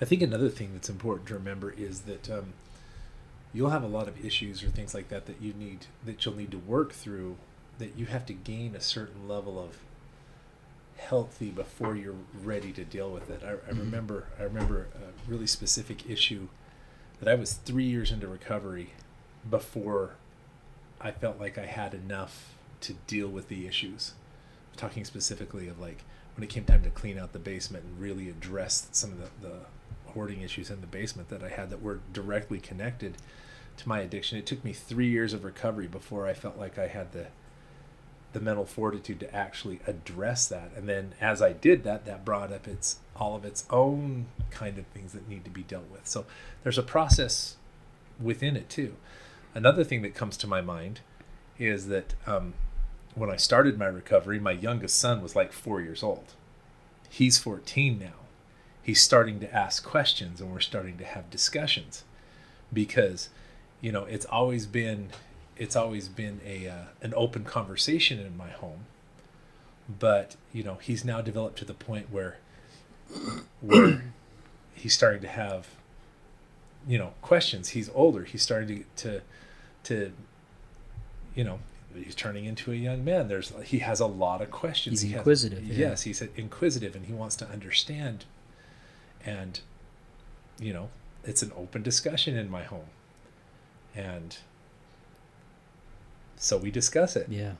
I 0.00 0.04
think 0.04 0.20
another 0.20 0.48
thing 0.48 0.70
that's 0.72 0.88
important 0.88 1.28
to 1.28 1.34
remember 1.34 1.70
is 1.70 2.02
that 2.02 2.28
um, 2.28 2.54
you'll 3.52 3.70
have 3.70 3.82
a 3.82 3.88
lot 3.88 4.08
of 4.08 4.24
issues 4.24 4.62
or 4.62 4.68
things 4.68 4.94
like 4.94 5.08
that 5.08 5.26
that 5.26 5.40
you 5.40 5.52
need 5.52 5.86
that 6.04 6.24
you'll 6.24 6.36
need 6.36 6.50
to 6.50 6.58
work 6.58 6.92
through. 6.92 7.36
That 7.78 7.96
you 7.96 8.06
have 8.06 8.26
to 8.26 8.34
gain 8.34 8.76
a 8.76 8.80
certain 8.80 9.26
level 9.26 9.58
of 9.58 9.78
healthy 10.96 11.50
before 11.50 11.96
you're 11.96 12.14
ready 12.44 12.72
to 12.72 12.84
deal 12.84 13.10
with 13.10 13.30
it. 13.30 13.42
I, 13.42 13.52
I 13.52 13.54
mm-hmm. 13.54 13.78
remember 13.78 14.26
I 14.38 14.42
remember 14.42 14.88
a 14.94 15.30
really 15.30 15.46
specific 15.46 16.08
issue 16.08 16.48
that 17.20 17.28
I 17.28 17.34
was 17.34 17.54
three 17.54 17.84
years 17.84 18.10
into 18.10 18.28
recovery 18.28 18.92
before 19.48 20.16
I 21.00 21.10
felt 21.10 21.40
like 21.40 21.56
I 21.58 21.66
had 21.66 21.94
enough 21.94 22.54
to 22.82 22.94
deal 23.06 23.28
with 23.28 23.48
the 23.48 23.66
issues. 23.66 24.12
talking 24.76 25.04
specifically 25.04 25.68
of 25.68 25.78
like 25.78 26.04
when 26.36 26.44
it 26.44 26.50
came 26.50 26.64
time 26.64 26.82
to 26.82 26.90
clean 26.90 27.18
out 27.18 27.32
the 27.32 27.38
basement 27.38 27.84
and 27.84 28.00
really 28.00 28.28
address 28.28 28.88
some 28.92 29.12
of 29.12 29.18
the, 29.18 29.48
the 29.48 29.54
hoarding 30.10 30.42
issues 30.42 30.70
in 30.70 30.80
the 30.80 30.86
basement 30.86 31.28
that 31.28 31.42
I 31.42 31.48
had 31.48 31.70
that 31.70 31.82
were 31.82 32.00
directly 32.12 32.60
connected 32.60 33.16
to 33.78 33.88
my 33.88 34.00
addiction. 34.00 34.38
It 34.38 34.46
took 34.46 34.64
me 34.64 34.72
three 34.72 35.08
years 35.08 35.32
of 35.32 35.44
recovery 35.44 35.86
before 35.86 36.26
I 36.26 36.34
felt 36.34 36.58
like 36.58 36.78
I 36.78 36.88
had 36.88 37.12
the 37.12 37.28
the 38.32 38.40
mental 38.40 38.64
fortitude 38.64 39.18
to 39.18 39.34
actually 39.34 39.80
address 39.88 40.46
that. 40.46 40.70
And 40.76 40.88
then 40.88 41.14
as 41.20 41.42
I 41.42 41.52
did 41.52 41.82
that, 41.84 42.04
that 42.04 42.24
brought 42.24 42.52
up 42.52 42.68
its 42.68 42.98
all 43.16 43.34
of 43.34 43.44
its 43.44 43.64
own 43.70 44.26
kind 44.50 44.78
of 44.78 44.86
things 44.86 45.12
that 45.12 45.28
need 45.28 45.44
to 45.44 45.50
be 45.50 45.62
dealt 45.62 45.90
with. 45.90 46.06
So 46.06 46.26
there's 46.62 46.78
a 46.78 46.82
process 46.82 47.56
within 48.20 48.56
it 48.56 48.68
too. 48.68 48.94
Another 49.54 49.82
thing 49.82 50.02
that 50.02 50.14
comes 50.14 50.36
to 50.38 50.46
my 50.46 50.60
mind 50.60 51.00
is 51.58 51.88
that 51.88 52.14
um, 52.26 52.54
when 53.14 53.30
I 53.30 53.36
started 53.36 53.78
my 53.78 53.86
recovery, 53.86 54.38
my 54.38 54.52
youngest 54.52 54.98
son 54.98 55.22
was 55.22 55.34
like 55.34 55.52
four 55.52 55.80
years 55.80 56.02
old. 56.02 56.34
he's 57.08 57.38
14 57.38 57.98
now. 57.98 58.19
He's 58.82 59.00
starting 59.00 59.40
to 59.40 59.54
ask 59.54 59.84
questions 59.84 60.40
and 60.40 60.50
we're 60.52 60.60
starting 60.60 60.96
to 60.98 61.04
have 61.04 61.30
discussions 61.30 62.04
because 62.72 63.28
you 63.80 63.92
know, 63.92 64.04
it's 64.04 64.26
always 64.26 64.66
been 64.66 65.08
it's 65.56 65.76
always 65.76 66.08
been 66.08 66.40
a 66.46 66.68
uh, 66.68 66.84
an 67.02 67.12
open 67.16 67.44
conversation 67.44 68.18
in 68.18 68.36
my 68.36 68.48
home. 68.50 68.86
But, 69.98 70.36
you 70.52 70.62
know, 70.62 70.78
he's 70.80 71.04
now 71.04 71.20
developed 71.20 71.58
to 71.58 71.64
the 71.64 71.74
point 71.74 72.10
where 72.10 72.38
where 73.60 74.02
he's 74.74 74.94
starting 74.94 75.20
to 75.22 75.28
have 75.28 75.68
you 76.86 76.96
know, 76.98 77.12
questions. 77.20 77.70
He's 77.70 77.90
older. 77.94 78.24
He's 78.24 78.42
starting 78.42 78.84
to 78.96 79.04
to 79.04 79.22
to 79.84 80.12
you 81.34 81.44
know, 81.44 81.58
he's 81.94 82.14
turning 82.14 82.44
into 82.44 82.72
a 82.72 82.74
young 82.74 83.04
man. 83.04 83.28
There's 83.28 83.52
he 83.64 83.80
has 83.80 84.00
a 84.00 84.06
lot 84.06 84.40
of 84.42 84.50
questions. 84.50 85.00
He's 85.00 85.08
He 85.10 85.12
has- 85.14 85.20
inquisitive, 85.20 85.64
yeah. 85.64 85.88
yes, 85.88 86.02
he's 86.02 86.22
inquisitive, 86.36 86.94
and 86.96 87.06
he 87.06 87.12
wants 87.12 87.36
to 87.36 87.48
understand. 87.48 88.24
And, 89.24 89.60
you 90.58 90.72
know, 90.72 90.88
it's 91.24 91.42
an 91.42 91.52
open 91.56 91.82
discussion 91.82 92.36
in 92.36 92.50
my 92.50 92.62
home, 92.64 92.86
and 93.94 94.38
so 96.36 96.56
we 96.56 96.70
discuss 96.70 97.16
it. 97.16 97.26
Yeah. 97.28 97.52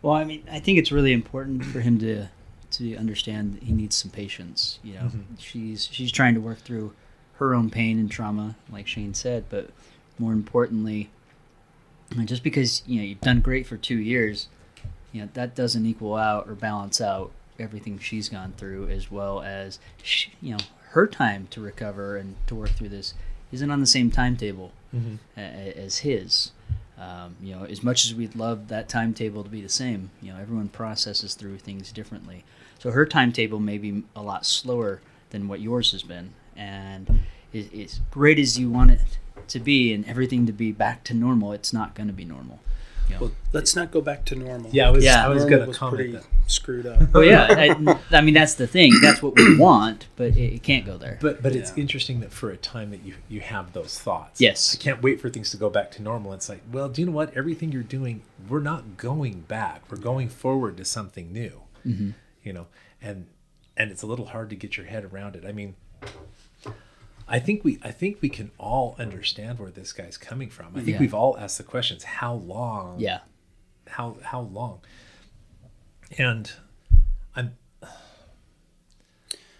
Well, 0.00 0.14
I 0.14 0.24
mean, 0.24 0.42
I 0.50 0.58
think 0.60 0.78
it's 0.78 0.90
really 0.90 1.12
important 1.12 1.64
for 1.64 1.80
him 1.80 1.98
to 2.00 2.28
to 2.72 2.96
understand 2.96 3.54
that 3.54 3.64
he 3.64 3.72
needs 3.72 3.94
some 3.96 4.10
patience. 4.10 4.78
You 4.82 4.94
know, 4.94 5.00
Mhm. 5.02 5.24
she's 5.38 5.88
she's 5.92 6.10
trying 6.10 6.34
to 6.34 6.40
work 6.40 6.58
through 6.60 6.94
her 7.34 7.54
own 7.54 7.68
pain 7.70 7.98
and 7.98 8.10
trauma, 8.10 8.56
like 8.70 8.86
Shane 8.86 9.12
said, 9.14 9.44
but 9.50 9.68
more 10.18 10.32
importantly, 10.32 11.10
just 12.24 12.42
because 12.42 12.82
you 12.86 12.98
know 12.98 13.04
you've 13.04 13.20
done 13.20 13.40
great 13.42 13.66
for 13.66 13.76
two 13.76 13.98
years, 13.98 14.48
you 15.12 15.20
know 15.20 15.28
that 15.34 15.54
doesn't 15.54 15.84
equal 15.84 16.16
out 16.16 16.48
or 16.48 16.54
balance 16.54 17.00
out 17.00 17.30
everything 17.62 17.98
she's 17.98 18.28
gone 18.28 18.52
through, 18.56 18.88
as 18.88 19.10
well 19.10 19.40
as 19.42 19.78
sh 20.02 20.26
you 20.40 20.52
know 20.52 20.58
her 20.90 21.06
time 21.06 21.46
to 21.50 21.60
recover 21.60 22.16
and 22.16 22.36
to 22.46 22.54
work 22.54 22.70
through 22.70 22.88
this 22.90 23.14
isn't 23.50 23.70
on 23.70 23.80
the 23.80 23.86
same 23.86 24.10
timetable 24.10 24.72
Mhm. 24.94 25.18
a- 25.36 25.78
as 25.78 25.98
his. 25.98 26.50
Um, 26.98 27.36
you 27.42 27.54
know, 27.54 27.64
as 27.64 27.82
much 27.82 28.04
as 28.04 28.14
we'd 28.14 28.36
love 28.36 28.68
that 28.68 28.88
timetable 28.88 29.42
to 29.42 29.48
be 29.50 29.60
the 29.60 29.68
same, 29.68 30.10
you 30.20 30.32
know, 30.32 30.38
everyone 30.38 30.68
processes 30.68 31.34
through 31.34 31.58
things 31.58 31.90
differently. 31.90 32.44
So 32.78 32.90
her 32.92 33.06
timetable 33.06 33.58
may 33.58 33.78
be 33.78 34.04
a 34.14 34.22
lot 34.22 34.44
slower 34.46 35.00
than 35.30 35.48
what 35.48 35.60
yours 35.60 35.92
has 35.92 36.02
been, 36.02 36.30
and 36.56 37.20
as 37.54 38.00
great 38.10 38.38
as 38.38 38.58
you 38.58 38.70
want 38.70 38.90
it 38.92 39.00
to 39.48 39.58
be 39.58 39.92
and 39.92 40.04
everything 40.06 40.46
to 40.46 40.52
be 40.52 40.70
back 40.72 41.02
to 41.04 41.14
normal, 41.14 41.52
it's 41.52 41.72
not 41.72 41.94
going 41.94 42.06
to 42.08 42.12
be 42.12 42.24
normal. 42.24 42.60
You 43.08 43.14
know? 43.14 43.20
Well, 43.22 43.30
let's 43.52 43.74
not 43.76 43.90
go 43.90 44.00
back 44.00 44.24
to 44.26 44.34
normal. 44.34 44.70
Yeah, 44.72 44.88
I 44.88 44.90
was 44.90 45.04
Yeah. 45.04 45.24
I 45.24 45.28
was 45.28 45.42
Normal 45.42 45.58
gonna 45.58 45.68
was 45.68 45.78
comment 45.78 45.96
pretty 45.96 46.12
that. 46.12 46.24
screwed 46.46 46.86
up. 46.86 47.02
oh 47.14 47.20
yeah, 47.20 47.46
I, 47.50 47.98
I 48.16 48.20
mean 48.20 48.34
that's 48.34 48.54
the 48.54 48.66
thing. 48.66 48.92
That's 49.02 49.22
what 49.22 49.34
we 49.36 49.56
want, 49.58 50.06
but 50.16 50.36
it, 50.36 50.54
it 50.54 50.62
can't 50.62 50.86
go 50.86 50.96
there. 50.96 51.18
But 51.20 51.42
but 51.42 51.54
it's 51.54 51.72
interesting 51.76 52.20
that 52.20 52.32
for 52.32 52.50
a 52.50 52.56
time 52.56 52.90
that 52.90 53.04
you 53.04 53.14
you 53.28 53.40
have 53.40 53.72
those 53.72 53.98
thoughts. 53.98 54.40
Yes. 54.40 54.76
I 54.78 54.82
can't 54.82 55.02
wait 55.02 55.20
for 55.20 55.28
things 55.28 55.50
to 55.50 55.56
go 55.56 55.68
back 55.70 55.90
to 55.92 56.02
normal. 56.02 56.32
It's 56.32 56.48
like, 56.48 56.62
well, 56.72 56.88
do 56.88 57.02
you 57.02 57.06
know 57.06 57.12
what? 57.12 57.36
Everything 57.36 57.72
you're 57.72 57.82
doing, 57.82 58.22
we're 58.48 58.60
not 58.60 58.96
going 58.96 59.40
back. 59.40 59.82
We're 59.90 59.98
going 59.98 60.28
forward 60.28 60.76
to 60.78 60.84
something 60.84 61.32
new. 61.32 61.62
Mm-hmm. 61.86 62.10
You 62.44 62.52
know, 62.52 62.66
and 63.00 63.26
and 63.76 63.90
it's 63.90 64.02
a 64.02 64.06
little 64.06 64.26
hard 64.26 64.50
to 64.50 64.56
get 64.56 64.76
your 64.76 64.86
head 64.86 65.04
around 65.04 65.36
it. 65.36 65.44
I 65.46 65.52
mean, 65.52 65.74
I 67.32 67.38
think 67.40 67.64
we 67.64 67.78
I 67.82 67.90
think 67.90 68.18
we 68.20 68.28
can 68.28 68.50
all 68.58 68.94
understand 68.98 69.58
where 69.58 69.70
this 69.70 69.92
guy's 69.92 70.18
coming 70.18 70.50
from. 70.50 70.68
I 70.76 70.80
think 70.82 70.88
Yeah. 70.96 71.00
we've 71.00 71.14
all 71.14 71.36
asked 71.38 71.56
the 71.58 71.64
questions: 71.64 72.04
How 72.04 72.34
long? 72.34 73.00
yeah, 73.00 73.20
How 73.86 74.18
how 74.22 74.42
long? 74.42 74.80
And 76.18 76.52
I'm 77.34 77.56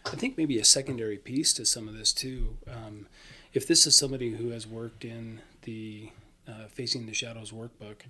I 0.05 0.17
think 0.17 0.37
maybe 0.37 0.59
a 0.59 0.65
secondary 0.65 1.17
piece 1.17 1.53
to 1.55 1.65
some 1.65 1.89
of 1.89 1.95
this 1.97 2.13
too. 2.13 2.59
Um, 2.69 3.07
if 3.55 3.67
this 3.67 3.87
is 3.87 3.97
somebody 3.97 4.31
who 4.35 4.51
has 4.51 4.67
worked 4.67 5.05
in 5.05 5.41
the 5.63 6.11
uh, 6.47 6.67
Facing 6.69 7.07
the 7.07 7.15
Shadows 7.15 7.53
workbook, 7.53 8.01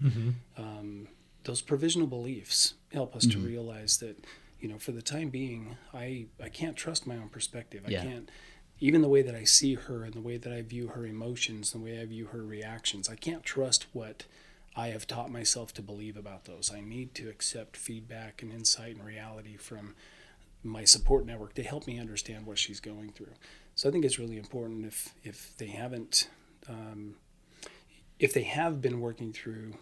um, 0.56 1.08
those 1.44 1.60
provisional 1.60 2.06
beliefs 2.06 2.74
help 2.92 3.14
us 3.14 3.26
to 3.26 3.38
realize 3.38 3.98
that, 3.98 4.24
you 4.60 4.68
know, 4.68 4.78
for 4.78 4.92
the 4.92 5.02
time 5.02 5.28
being, 5.28 5.76
I 5.94 6.26
I 6.42 6.48
can't 6.48 6.76
trust 6.76 7.06
my 7.06 7.16
own 7.16 7.28
perspective. 7.28 7.84
I 7.86 7.92
can't. 7.92 8.28
Even 8.82 9.00
the 9.00 9.08
way 9.08 9.22
that 9.22 9.36
I 9.36 9.44
see 9.44 9.74
her 9.74 10.02
and 10.02 10.12
the 10.12 10.20
way 10.20 10.38
that 10.38 10.52
I 10.52 10.60
view 10.60 10.88
her 10.88 11.06
emotions, 11.06 11.70
the 11.70 11.78
way 11.78 12.00
I 12.00 12.04
view 12.04 12.26
her 12.26 12.42
reactions, 12.42 13.08
I 13.08 13.14
can't 13.14 13.44
trust 13.44 13.86
what 13.92 14.24
I 14.74 14.88
have 14.88 15.06
taught 15.06 15.30
myself 15.30 15.72
to 15.74 15.82
believe 15.82 16.16
about 16.16 16.46
those. 16.46 16.72
I 16.74 16.80
need 16.80 17.14
to 17.14 17.28
accept 17.28 17.76
feedback 17.76 18.42
and 18.42 18.52
insight 18.52 18.96
and 18.96 19.04
reality 19.06 19.56
from 19.56 19.94
my 20.64 20.82
support 20.82 21.24
network 21.24 21.54
to 21.54 21.62
help 21.62 21.86
me 21.86 22.00
understand 22.00 22.44
what 22.44 22.58
she's 22.58 22.80
going 22.80 23.12
through. 23.12 23.34
So 23.76 23.88
I 23.88 23.92
think 23.92 24.04
it's 24.04 24.18
really 24.18 24.36
important 24.36 24.84
if 24.84 25.14
if 25.22 25.56
they 25.58 25.68
haven't, 25.68 26.28
um, 26.68 27.14
if 28.18 28.34
they 28.34 28.42
have 28.42 28.82
been 28.82 29.00
working 29.00 29.32
through 29.32 29.74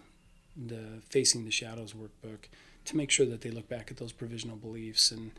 the 0.55 1.01
Facing 1.09 1.47
the 1.47 1.51
Shadows 1.51 1.95
workbook, 1.95 2.51
to 2.85 2.97
make 2.99 3.11
sure 3.11 3.25
that 3.25 3.41
they 3.41 3.51
look 3.51 3.67
back 3.67 3.91
at 3.91 3.97
those 3.97 4.13
provisional 4.13 4.57
beliefs 4.57 5.11
and 5.11 5.31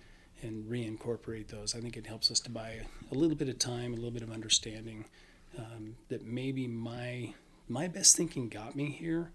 and 0.42 0.66
reincorporate 0.66 1.48
those. 1.48 1.76
I 1.76 1.80
think 1.80 1.98
it 1.98 2.08
helps 2.08 2.32
us 2.32 2.40
to 2.42 2.50
buy 2.50 2.82
a 3.12 3.16
little 3.16 3.36
bit 3.36 3.50
of 3.50 3.60
time, 3.60 3.94
a 3.94 3.96
little 3.96 4.12
bit 4.12 4.24
of 4.24 4.32
understanding 4.32 5.06
um, 5.58 5.96
that 6.10 6.26
maybe 6.26 6.68
my 6.68 7.34
my 7.68 7.88
best 7.88 8.18
thinking 8.18 8.50
got 8.50 8.76
me 8.76 8.92
here, 8.92 9.32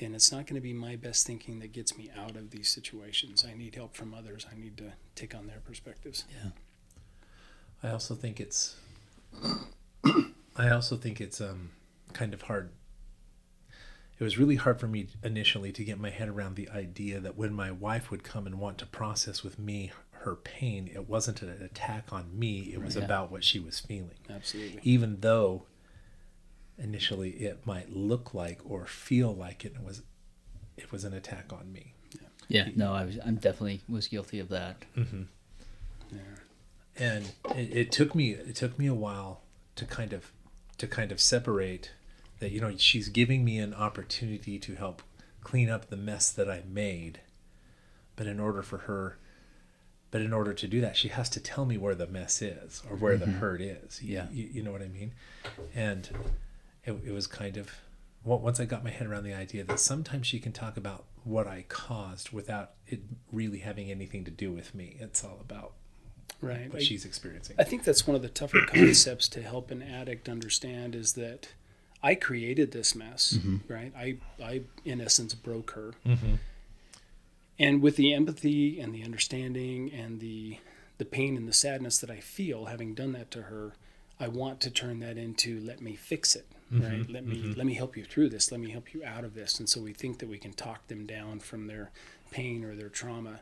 and 0.00 0.14
it's 0.14 0.32
not 0.32 0.46
going 0.46 0.56
to 0.56 0.60
be 0.60 0.72
my 0.72 0.96
best 0.96 1.26
thinking 1.26 1.60
that 1.60 1.72
gets 1.72 1.96
me 1.96 2.10
out 2.16 2.36
of 2.36 2.50
these 2.50 2.68
situations. 2.68 3.44
I 3.48 3.54
need 3.54 3.74
help 3.74 3.94
from 3.94 4.12
others. 4.14 4.46
I 4.50 4.58
need 4.58 4.76
to 4.78 4.92
take 5.14 5.34
on 5.34 5.46
their 5.46 5.60
perspectives. 5.60 6.24
Yeah. 6.42 6.50
I 7.82 7.90
also 7.90 8.14
think 8.14 8.40
it's 8.40 8.76
I 10.56 10.70
also 10.70 10.96
think 10.96 11.20
it's 11.20 11.40
um 11.40 11.70
kind 12.12 12.34
of 12.34 12.42
hard. 12.42 12.70
It 14.18 14.24
was 14.24 14.38
really 14.38 14.56
hard 14.56 14.80
for 14.80 14.88
me 14.88 15.08
initially 15.22 15.72
to 15.72 15.84
get 15.84 16.00
my 16.00 16.08
head 16.08 16.28
around 16.28 16.56
the 16.56 16.70
idea 16.70 17.20
that 17.20 17.36
when 17.36 17.52
my 17.52 17.70
wife 17.70 18.10
would 18.10 18.24
come 18.24 18.46
and 18.46 18.58
want 18.58 18.78
to 18.78 18.86
process 18.86 19.42
with 19.42 19.58
me 19.58 19.92
her 20.26 20.34
pain, 20.36 20.90
it 20.92 21.08
wasn't 21.08 21.40
an 21.40 21.50
attack 21.62 22.12
on 22.12 22.38
me, 22.38 22.70
it 22.74 22.82
was 22.82 22.96
Yeah. 22.96 23.04
about 23.04 23.30
what 23.32 23.42
she 23.44 23.58
was 23.58 23.80
feeling. 23.80 24.18
Absolutely. 24.28 24.80
Even 24.82 25.20
though 25.20 25.64
initially 26.78 27.30
it 27.30 27.66
might 27.66 27.90
look 27.90 28.34
like 28.34 28.60
or 28.68 28.84
feel 28.86 29.34
like 29.34 29.64
it 29.64 29.76
was 29.82 30.02
it 30.76 30.92
was 30.92 31.04
an 31.04 31.14
attack 31.14 31.52
on 31.52 31.72
me. 31.72 31.94
yeah. 32.48 32.68
No, 32.76 32.92
I 32.92 33.04
was. 33.06 33.18
I'm 33.24 33.36
definitely 33.36 33.80
was 33.88 34.08
guilty 34.08 34.38
of 34.38 34.50
that. 34.50 34.84
Mm-hmm. 34.96 35.22
Yeah. 36.12 36.18
and 36.98 37.32
it, 37.54 37.76
it 37.76 37.92
took 37.92 38.14
me 38.14 38.32
it 38.32 38.54
took 38.56 38.78
me 38.78 38.86
a 38.86 38.94
while 38.94 39.40
to 39.76 39.84
kind 39.86 40.12
of 40.12 40.32
to 40.78 40.86
kind 40.86 41.10
of 41.12 41.20
separate 41.20 41.92
that 42.40 42.50
you 42.52 42.60
know 42.60 42.76
she's 42.76 43.08
giving 43.08 43.44
me 43.44 43.58
an 43.58 43.72
opportunity 43.74 44.58
to 44.58 44.74
help 44.74 45.02
clean 45.42 45.70
up 45.70 45.88
the 45.88 45.96
mess 45.96 46.30
that 46.30 46.50
I 46.50 46.62
made 46.68 47.20
but 48.16 48.26
in 48.26 48.38
order 48.38 48.62
for 48.62 48.78
her 48.78 49.18
but 50.10 50.20
in 50.20 50.32
order 50.32 50.52
to 50.52 50.66
do 50.68 50.80
that 50.80 50.96
she 50.96 51.08
has 51.08 51.28
to 51.30 51.40
tell 51.40 51.64
me 51.64 51.76
where 51.76 51.94
the 51.94 52.06
mess 52.06 52.40
is 52.42 52.82
or 52.90 52.96
where 52.96 53.16
the 53.16 53.26
mm-hmm. 53.26 53.38
hurt 53.38 53.60
is 53.60 54.02
You- 54.02 54.14
Yeah. 54.14 54.26
you, 54.32 54.48
you 54.52 54.62
know 54.62 54.72
what 54.72 54.82
I 54.82 54.88
mean 54.88 55.12
and 55.74 56.08
it, 56.84 56.92
it 57.04 57.12
was 57.12 57.26
kind 57.26 57.56
of 57.56 57.70
once 58.24 58.58
I 58.58 58.64
got 58.64 58.82
my 58.82 58.90
head 58.90 59.06
around 59.06 59.22
the 59.24 59.34
idea 59.34 59.62
that 59.64 59.78
sometimes 59.78 60.26
she 60.26 60.40
can 60.40 60.52
talk 60.52 60.76
about 60.76 61.04
what 61.22 61.46
I 61.46 61.64
caused 61.68 62.30
without 62.30 62.72
it 62.86 63.00
really 63.32 63.58
having 63.58 63.90
anything 63.90 64.24
to 64.24 64.30
do 64.30 64.52
with 64.52 64.74
me 64.74 64.96
it's 65.00 65.24
all 65.24 65.38
about 65.40 65.72
Right. 66.40 66.68
what 66.72 66.82
I- 66.82 66.84
she's 66.84 67.04
experiencing. 67.04 67.56
I 67.58 67.64
think 67.64 67.84
that's 67.84 68.06
one 68.06 68.14
of 68.14 68.22
the 68.22 68.28
tougher 68.28 68.60
concepts 68.66 69.28
to 69.30 69.42
help 69.42 69.70
an 69.70 69.82
addict 69.82 70.28
understand 70.28 70.94
is 70.94 71.14
that 71.14 71.48
I 72.02 72.14
created 72.14 72.72
this 72.72 72.94
mess, 72.94 73.38
mm-hmm. 73.38 73.72
right? 73.72 73.92
I, 73.96 74.16
I, 74.42 74.60
in 74.84 75.00
essence, 75.00 75.34
broke 75.34 75.70
her. 75.72 75.94
Mm-hmm. 76.06 76.34
And 77.58 77.82
with 77.82 77.96
the 77.96 78.12
empathy 78.12 78.78
and 78.80 78.94
the 78.94 79.02
understanding 79.02 79.90
and 79.92 80.20
the, 80.20 80.58
the 80.98 81.04
pain 81.04 81.36
and 81.36 81.48
the 81.48 81.52
sadness 81.52 81.98
that 81.98 82.10
I 82.10 82.20
feel 82.20 82.66
having 82.66 82.94
done 82.94 83.12
that 83.12 83.30
to 83.32 83.42
her, 83.42 83.72
I 84.18 84.28
want 84.28 84.60
to 84.62 84.70
turn 84.70 85.00
that 85.00 85.16
into 85.16 85.60
let 85.60 85.80
me 85.80 85.94
fix 85.94 86.34
it, 86.36 86.46
mm-hmm. 86.72 86.84
right? 86.84 87.10
Let 87.10 87.26
me 87.26 87.36
mm-hmm. 87.36 87.52
let 87.52 87.66
me 87.66 87.74
help 87.74 87.96
you 87.96 88.04
through 88.04 88.30
this. 88.30 88.50
Let 88.50 88.60
me 88.60 88.70
help 88.70 88.94
you 88.94 89.04
out 89.04 89.24
of 89.24 89.34
this. 89.34 89.58
And 89.58 89.68
so 89.68 89.80
we 89.80 89.92
think 89.92 90.18
that 90.18 90.28
we 90.28 90.38
can 90.38 90.52
talk 90.52 90.86
them 90.88 91.06
down 91.06 91.40
from 91.40 91.66
their 91.66 91.90
pain 92.30 92.64
or 92.64 92.74
their 92.74 92.88
trauma. 92.88 93.40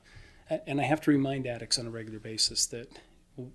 And 0.66 0.80
I 0.80 0.85
have 0.85 1.00
to 1.02 1.11
remind 1.11 1.47
addicts 1.47 1.78
on 1.78 1.87
a 1.87 1.90
regular 1.90 2.18
basis 2.18 2.66
that 2.66 2.99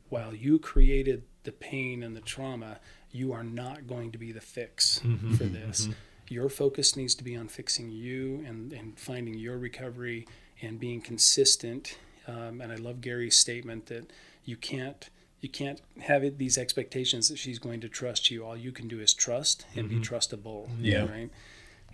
while 0.10 0.34
you 0.34 0.60
created 0.60 1.24
the 1.44 1.52
pain 1.52 2.04
and 2.04 2.16
the 2.16 2.22
trauma, 2.22 2.80
you 3.12 3.32
are 3.32 3.44
not 3.44 3.88
going 3.88 4.12
to 4.12 4.18
be 4.18 4.32
the 4.32 4.42
fix 4.42 5.00
mm-hmm. 5.00 5.36
for 5.36 5.44
this. 5.44 5.90
Your 6.28 6.50
focus 6.50 6.96
needs 6.96 7.16
to 7.16 7.24
be 7.24 7.36
on 7.36 7.48
fixing 7.48 7.90
you 7.90 8.44
and, 8.46 8.72
and 8.72 8.98
finding 9.00 9.36
your 9.36 9.58
recovery 9.58 10.28
and 10.62 10.80
being 10.80 11.02
consistent. 11.02 11.98
Um, 12.28 12.62
and 12.62 12.72
I 12.72 12.76
love 12.76 13.02
Gary's 13.02 13.38
statement 13.38 13.88
that 13.88 14.12
you 14.46 14.56
can't 14.56 15.10
you 15.42 15.50
can't 15.50 15.82
have 16.02 16.24
it, 16.24 16.38
these 16.38 16.58
expectations 16.58 17.30
that 17.30 17.38
she's 17.38 17.60
going 17.60 17.80
to 17.82 17.90
trust 17.90 18.30
you. 18.30 18.46
All 18.46 18.58
you 18.58 18.72
can 18.72 18.88
do 18.88 19.00
is 19.00 19.14
trust 19.14 19.66
and 19.74 19.88
be 19.88 20.00
trustable. 20.00 20.70
Yeah. 20.82 21.06
Right. 21.06 21.30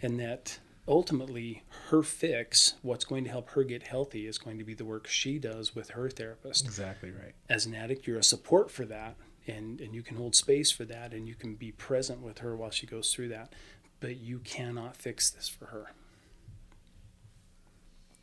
And 0.01 0.19
that 0.19 0.59
ultimately, 0.87 1.63
her 1.89 2.01
fix, 2.01 2.75
what's 2.81 3.05
going 3.05 3.23
to 3.23 3.29
help 3.29 3.51
her 3.51 3.63
get 3.63 3.83
healthy, 3.83 4.27
is 4.27 4.37
going 4.37 4.57
to 4.57 4.63
be 4.63 4.73
the 4.73 4.85
work 4.85 5.07
she 5.07 5.37
does 5.37 5.75
with 5.75 5.91
her 5.91 6.09
therapist. 6.09 6.65
Exactly 6.65 7.11
right. 7.11 7.33
As 7.49 7.65
an 7.65 7.75
addict, 7.75 8.07
you're 8.07 8.19
a 8.19 8.23
support 8.23 8.71
for 8.71 8.85
that, 8.85 9.15
and, 9.47 9.79
and 9.79 9.93
you 9.93 10.01
can 10.01 10.17
hold 10.17 10.35
space 10.35 10.71
for 10.71 10.85
that, 10.85 11.13
and 11.13 11.27
you 11.27 11.35
can 11.35 11.55
be 11.55 11.71
present 11.71 12.21
with 12.21 12.39
her 12.39 12.55
while 12.55 12.71
she 12.71 12.87
goes 12.87 13.13
through 13.13 13.29
that. 13.29 13.53
But 13.99 14.17
you 14.17 14.39
cannot 14.39 14.95
fix 14.95 15.29
this 15.29 15.47
for 15.47 15.67
her. 15.67 15.91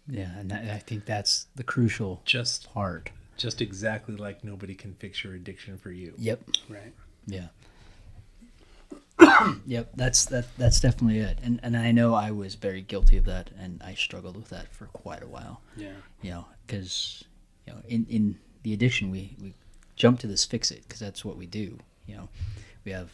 Yeah, 0.09 0.31
and 0.39 0.51
that, 0.51 0.65
I 0.71 0.79
think 0.79 1.05
that's 1.07 1.47
the 1.55 1.63
crucial 1.63 2.23
Just 2.25 2.73
part. 2.73 3.11
just 3.37 3.61
exactly 3.61 4.17
like 4.17 4.43
nobody 4.45 4.75
can 4.75 4.95
fix 4.95 5.23
your 5.25 5.35
addiction 5.35 5.79
for 5.79 5.91
you. 5.91 6.13
Yep. 6.19 6.43
Right. 6.69 6.93
Yeah. 7.27 7.49
yep, 9.67 9.91
that's 9.95 10.25
that 10.27 10.47
that's 10.59 10.81
definitely 10.81 11.19
it. 11.19 11.39
And 11.43 11.61
and 11.63 11.77
I 11.77 11.93
know 11.93 12.15
I 12.15 12.31
was 12.31 12.55
very 12.57 12.83
guilty 12.83 13.17
of 13.17 13.25
that 13.27 13.51
and 13.59 13.81
I 13.85 13.95
struggled 13.95 14.37
with 14.37 14.49
that 14.49 14.73
for 14.73 14.87
quite 14.87 15.23
a 15.23 15.27
while. 15.29 15.61
Yeah. 15.77 15.93
You 16.23 16.31
know, 16.31 16.47
cuz 16.67 17.25
you 17.67 17.73
know, 17.73 17.81
in 17.89 18.07
in 18.09 18.39
the 18.63 18.73
addiction 18.73 19.11
we 19.11 19.37
we 19.41 19.55
jump 19.97 20.19
to 20.21 20.27
this 20.27 20.45
fix 20.45 20.71
it 20.71 20.83
because 20.83 20.99
that's 21.01 21.25
what 21.25 21.37
we 21.37 21.47
do, 21.47 21.79
you 22.07 22.17
know. 22.17 22.29
We 22.85 22.93
have 22.93 23.11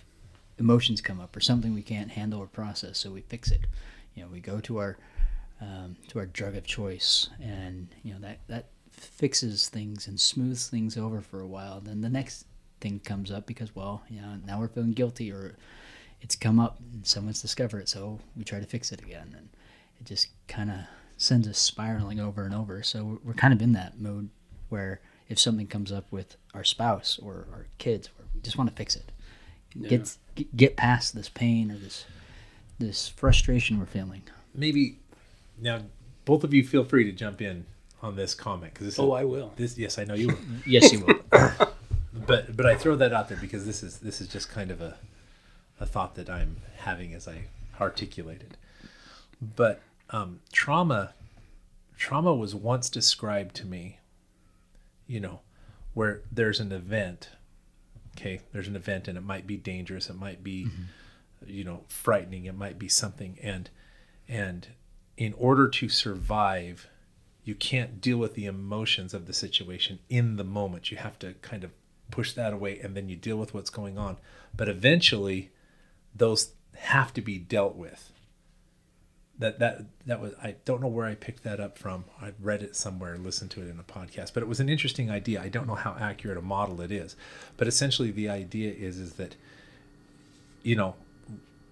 emotions 0.59 1.01
come 1.03 1.21
up 1.21 1.37
or 1.37 1.41
something 1.41 1.75
we 1.75 1.83
can't 1.83 2.11
handle 2.13 2.41
or 2.41 2.47
process, 2.47 2.99
so 2.99 3.11
we 3.11 3.21
fix 3.21 3.51
it. 3.51 3.67
You 4.15 4.23
know, 4.23 4.29
we 4.31 4.41
go 4.41 4.61
to 4.61 4.79
our 4.79 4.97
um, 5.61 5.97
to 6.09 6.19
our 6.19 6.27
drug 6.27 6.57
of 6.57 6.65
choice, 6.65 7.29
and 7.41 7.89
you 8.03 8.13
know 8.15 8.21
that 8.21 8.41
that 8.49 8.67
fixes 8.93 9.69
things 9.69 10.07
and 10.09 10.19
smooths 10.21 10.69
things 10.69 10.97
over 10.97 11.21
for 11.21 11.41
a 11.41 11.47
while. 11.47 11.81
Then 11.81 12.01
the 12.01 12.09
next 12.09 12.47
thing 12.81 13.01
comes 13.01 13.31
up 13.31 13.47
because 13.47 13.75
well, 13.75 14.03
you 14.09 14.21
know, 14.21 14.37
now 14.47 14.61
we're 14.61 14.69
feeling 14.69 14.93
guilty 14.93 15.33
or 15.33 15.57
it's 16.21 16.35
come 16.37 16.59
up 16.61 16.79
and 16.93 17.07
someone's 17.07 17.43
discovered 17.43 17.81
it, 17.81 17.89
so 17.89 18.19
we 18.37 18.45
try 18.45 18.59
to 18.61 18.67
fix 18.67 18.93
it 18.93 19.01
again, 19.01 19.35
and 19.37 19.49
it 20.01 20.05
just 20.07 20.29
kind 20.49 20.71
of 20.71 20.79
sends 21.17 21.49
us 21.49 21.59
spiraling 21.59 22.21
over 22.21 22.45
and 22.45 22.55
over. 22.55 22.83
So 22.83 23.05
we're, 23.05 23.19
we're 23.25 23.35
kind 23.35 23.53
of 23.53 23.61
in 23.63 23.73
that 23.73 24.01
mode 24.01 24.31
where 24.69 25.01
if 25.29 25.39
something 25.39 25.67
comes 25.67 25.91
up 25.93 26.11
with 26.13 26.37
our 26.55 26.65
spouse 26.65 27.19
or 27.23 27.47
our 27.53 27.67
kids, 27.79 28.09
we 28.35 28.41
just 28.41 28.57
want 28.57 28.71
to 28.71 28.77
fix 28.77 28.95
it, 28.97 29.11
Yeah. 29.75 29.89
get 29.89 30.17
get 30.57 30.77
past 30.77 31.15
this 31.15 31.29
pain 31.29 31.71
or 31.71 31.77
this 31.77 32.05
this 32.79 33.09
frustration 33.09 33.79
we're 33.81 33.87
feeling. 33.87 34.23
Maybe 34.55 34.99
now 35.61 35.83
both 36.25 36.45
of 36.45 36.53
you 36.55 36.63
feel 36.65 36.85
free 36.85 37.05
to 37.05 37.13
jump 37.13 37.41
in 37.41 37.67
on 38.03 38.17
this 38.17 38.35
comment 38.35 38.73
because 38.75 38.87
this 38.87 38.99
Oh, 38.99 39.15
is, 39.17 39.21
I 39.21 39.25
will. 39.25 39.53
this 39.57 39.77
yes 39.79 39.99
I 39.99 40.05
know 40.05 40.15
you 40.15 40.29
will. 40.29 40.39
Yes, 40.67 40.93
you 40.93 41.05
will. 41.05 41.21
but 42.27 42.57
but 42.57 42.67
I 42.67 42.75
throw 42.77 42.97
that 42.97 43.13
out 43.13 43.29
there 43.29 43.39
because 43.41 43.67
this 43.67 43.83
is 43.83 43.99
this 43.99 44.21
is 44.21 44.29
just 44.29 44.51
kind 44.51 44.71
of 44.71 44.81
a 44.81 44.97
a 45.81 45.87
thought 45.87 46.15
that 46.17 46.29
I'm 46.29 46.57
having 46.79 47.15
as 47.15 47.27
I 47.29 47.45
articulate 47.81 48.41
it. 48.43 48.57
But 49.41 49.81
um, 50.11 50.41
trauma 50.53 51.13
trauma 51.97 52.35
was 52.35 52.55
once 52.55 52.89
described 52.91 53.55
to 53.57 53.67
me, 53.67 53.99
you 55.07 55.21
know, 55.21 55.41
where 55.95 56.23
there's 56.31 56.61
an 56.61 56.73
event. 56.73 57.31
Okay, 58.17 58.41
there's 58.53 58.67
an 58.69 58.75
event 58.77 59.07
and 59.07 59.17
it 59.17 59.23
might 59.25 59.47
be 59.47 59.57
dangerous, 59.57 60.11
it 60.11 60.17
might 60.17 60.43
be 60.43 60.67
you 61.47 61.63
know, 61.63 61.85
frightening, 61.87 62.47
it 62.47 62.57
might 62.57 62.79
be 62.79 62.89
something 62.89 63.39
and 63.43 63.71
and 64.29 64.69
in 65.19 65.35
order 65.35 65.69
to 65.69 65.89
survive 65.89 66.89
you 67.45 67.55
can't 67.55 68.01
deal 68.03 68.19
with 68.19 68.35
the 68.35 68.45
emotions 68.45 69.15
of 69.15 69.27
the 69.27 69.33
situation 69.33 69.99
in 70.11 70.37
the 70.37 70.45
moment. 70.45 70.91
You 70.91 70.99
have 70.99 71.19
to 71.21 71.33
kind 71.41 71.65
of 71.65 71.71
push 72.11 72.35
that 72.35 72.53
away 72.53 72.79
and 72.79 72.95
then 72.95 73.09
you 73.09 73.17
deal 73.17 73.39
with 73.39 73.55
what's 73.55 73.71
going 73.71 73.97
on. 73.97 74.19
But 74.55 74.69
eventually 74.69 75.51
those 76.15 76.51
have 76.77 77.15
to 77.15 77.23
be 77.23 77.39
dealt 77.39 77.75
with. 77.75 78.13
That 79.39 79.61
that 79.61 79.87
that 80.05 80.21
was 80.21 80.35
I 80.43 80.57
don't 80.67 80.83
know 80.83 80.89
where 80.89 81.07
I 81.07 81.15
picked 81.15 81.43
that 81.45 81.59
up 81.59 81.79
from. 81.79 82.05
I 82.21 82.33
read 82.39 82.63
it 82.63 82.77
somewhere, 82.77 83.17
listened 83.17 83.51
to 83.53 83.63
it 83.63 83.71
in 83.71 83.81
a 83.81 83.83
podcast, 83.83 84.35
but 84.35 84.43
it 84.43 84.49
was 84.49 84.61
an 84.61 84.69
interesting 84.69 85.11
idea. 85.11 85.41
I 85.41 85.49
don't 85.49 85.67
know 85.67 85.75
how 85.75 85.97
accurate 85.99 86.37
a 86.37 86.43
model 86.43 86.83
it 86.83 86.93
is, 86.93 87.17
but 87.57 87.67
essentially 87.67 88.11
the 88.11 88.29
idea 88.29 88.73
is 88.73 88.99
is 88.99 89.15
that 89.15 89.37
you 90.63 90.77
know 90.77 90.97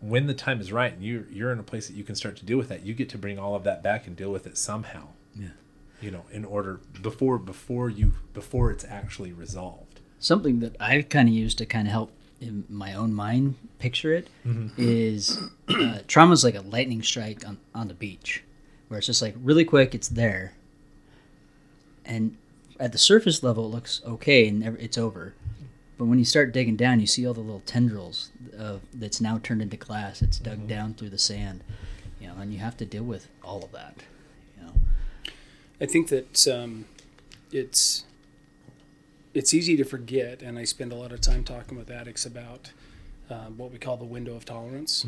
when 0.00 0.26
the 0.26 0.34
time 0.34 0.60
is 0.60 0.72
right 0.72 0.92
and 0.92 1.02
you're 1.02 1.26
you're 1.30 1.52
in 1.52 1.58
a 1.58 1.62
place 1.62 1.86
that 1.88 1.96
you 1.96 2.04
can 2.04 2.14
start 2.14 2.36
to 2.36 2.44
deal 2.44 2.58
with 2.58 2.68
that, 2.68 2.84
you 2.84 2.94
get 2.94 3.08
to 3.10 3.18
bring 3.18 3.38
all 3.38 3.54
of 3.54 3.64
that 3.64 3.82
back 3.82 4.06
and 4.06 4.16
deal 4.16 4.30
with 4.30 4.46
it 4.46 4.56
somehow. 4.58 5.08
Yeah. 5.34 5.48
you 6.00 6.10
know 6.10 6.24
in 6.30 6.44
order 6.44 6.80
before 7.02 7.38
before 7.38 7.90
you 7.90 8.14
before 8.34 8.70
it's 8.70 8.84
actually 8.84 9.32
resolved. 9.32 10.00
Something 10.18 10.60
that 10.60 10.76
I 10.80 11.02
kind 11.02 11.28
of 11.28 11.34
use 11.34 11.54
to 11.56 11.66
kind 11.66 11.86
of 11.88 11.92
help 11.92 12.10
in 12.40 12.64
my 12.68 12.94
own 12.94 13.14
mind 13.14 13.54
picture 13.78 14.12
it 14.12 14.28
is 14.76 15.38
uh, 15.68 15.98
trauma 16.06 16.32
is 16.32 16.44
like 16.44 16.54
a 16.54 16.60
lightning 16.60 17.02
strike 17.02 17.46
on, 17.46 17.58
on 17.74 17.88
the 17.88 17.94
beach, 17.94 18.42
where 18.88 18.98
it's 18.98 19.06
just 19.06 19.22
like 19.22 19.34
really 19.42 19.64
quick, 19.64 19.94
it's 19.94 20.08
there, 20.08 20.52
and 22.04 22.36
at 22.78 22.92
the 22.92 22.98
surface 22.98 23.42
level 23.42 23.64
it 23.66 23.68
looks 23.74 24.00
okay 24.06 24.48
and 24.48 24.62
it's 24.78 24.98
over, 24.98 25.34
but 25.98 26.06
when 26.06 26.18
you 26.18 26.24
start 26.24 26.52
digging 26.52 26.76
down, 26.76 27.00
you 27.00 27.06
see 27.06 27.26
all 27.26 27.34
the 27.34 27.40
little 27.40 27.62
tendrils 27.64 28.30
of 28.56 28.82
that's 28.92 29.20
now 29.20 29.38
turned 29.42 29.62
into 29.62 29.76
glass. 29.76 30.22
It's 30.22 30.38
dug 30.38 30.68
down 30.68 30.94
through 30.94 31.10
the 31.10 31.18
sand, 31.18 31.64
you 32.20 32.28
know, 32.28 32.34
and 32.38 32.52
you 32.52 32.58
have 32.58 32.76
to 32.78 32.84
deal 32.84 33.04
with 33.04 33.28
all 33.42 33.64
of 33.64 33.72
that, 33.72 33.96
you 34.58 34.66
know. 34.66 34.72
I 35.80 35.86
think 35.86 36.08
that 36.08 36.46
um, 36.48 36.86
it's 37.50 38.04
it's 39.34 39.52
easy 39.52 39.76
to 39.76 39.84
forget, 39.84 40.42
and 40.42 40.58
I 40.58 40.64
spend 40.64 40.92
a 40.92 40.96
lot 40.96 41.12
of 41.12 41.20
time 41.20 41.44
talking 41.44 41.76
with 41.76 41.90
addicts 41.90 42.24
about 42.24 42.72
um, 43.28 43.58
what 43.58 43.70
we 43.70 43.78
call 43.78 43.96
the 43.96 44.04
window 44.04 44.34
of 44.34 44.44
tolerance. 44.44 45.04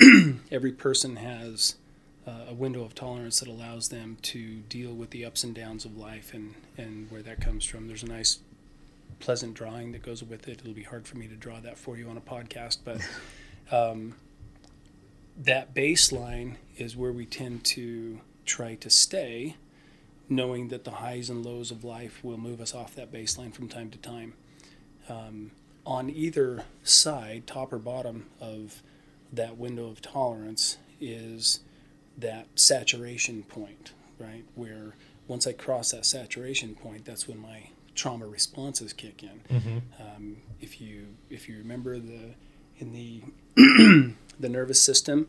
Every 0.52 0.72
person 0.72 1.16
has 1.16 1.76
uh, 2.26 2.46
a 2.50 2.54
window 2.54 2.82
of 2.84 2.94
tolerance 2.94 3.40
that 3.40 3.48
allows 3.48 3.88
them 3.88 4.18
to 4.22 4.58
deal 4.68 4.92
with 4.92 5.10
the 5.10 5.24
ups 5.24 5.44
and 5.44 5.54
downs 5.54 5.84
of 5.84 5.96
life, 5.96 6.34
and 6.34 6.54
and 6.76 7.10
where 7.10 7.22
that 7.22 7.40
comes 7.40 7.64
from. 7.64 7.88
There's 7.88 8.02
a 8.02 8.08
nice, 8.08 8.38
pleasant 9.20 9.54
drawing 9.54 9.92
that 9.92 10.02
goes 10.02 10.22
with 10.22 10.48
it. 10.48 10.60
It'll 10.60 10.72
be 10.72 10.82
hard 10.82 11.06
for 11.06 11.16
me 11.16 11.26
to 11.28 11.36
draw 11.36 11.60
that 11.60 11.78
for 11.78 11.96
you 11.96 12.08
on 12.08 12.16
a 12.16 12.22
podcast, 12.22 12.78
but. 12.84 13.00
Um, 13.70 14.14
that 15.38 15.74
baseline 15.74 16.56
is 16.76 16.96
where 16.96 17.12
we 17.12 17.24
tend 17.24 17.64
to 17.64 18.20
try 18.44 18.74
to 18.76 18.90
stay, 18.90 19.56
knowing 20.28 20.68
that 20.68 20.84
the 20.84 20.90
highs 20.90 21.30
and 21.30 21.44
lows 21.44 21.70
of 21.70 21.84
life 21.84 22.24
will 22.24 22.38
move 22.38 22.60
us 22.60 22.74
off 22.74 22.94
that 22.96 23.12
baseline 23.12 23.54
from 23.54 23.68
time 23.68 23.90
to 23.90 23.98
time. 23.98 24.34
Um, 25.08 25.52
on 25.86 26.10
either 26.10 26.64
side, 26.82 27.46
top 27.46 27.72
or 27.72 27.78
bottom 27.78 28.26
of 28.40 28.82
that 29.32 29.56
window 29.56 29.88
of 29.88 30.02
tolerance, 30.02 30.78
is 31.00 31.60
that 32.16 32.46
saturation 32.56 33.44
point, 33.44 33.92
right? 34.18 34.44
Where 34.54 34.96
once 35.28 35.46
I 35.46 35.52
cross 35.52 35.92
that 35.92 36.04
saturation 36.04 36.74
point, 36.74 37.04
that's 37.04 37.28
when 37.28 37.40
my 37.40 37.68
trauma 37.98 38.26
responses 38.26 38.92
kick 38.92 39.24
in. 39.24 39.40
Um, 40.00 40.36
if 40.60 40.80
you 40.80 41.08
if 41.30 41.48
you 41.48 41.58
remember 41.58 41.98
the 41.98 42.34
in 42.78 42.92
the 42.92 43.22
the 44.40 44.48
nervous 44.48 44.80
system, 44.80 45.26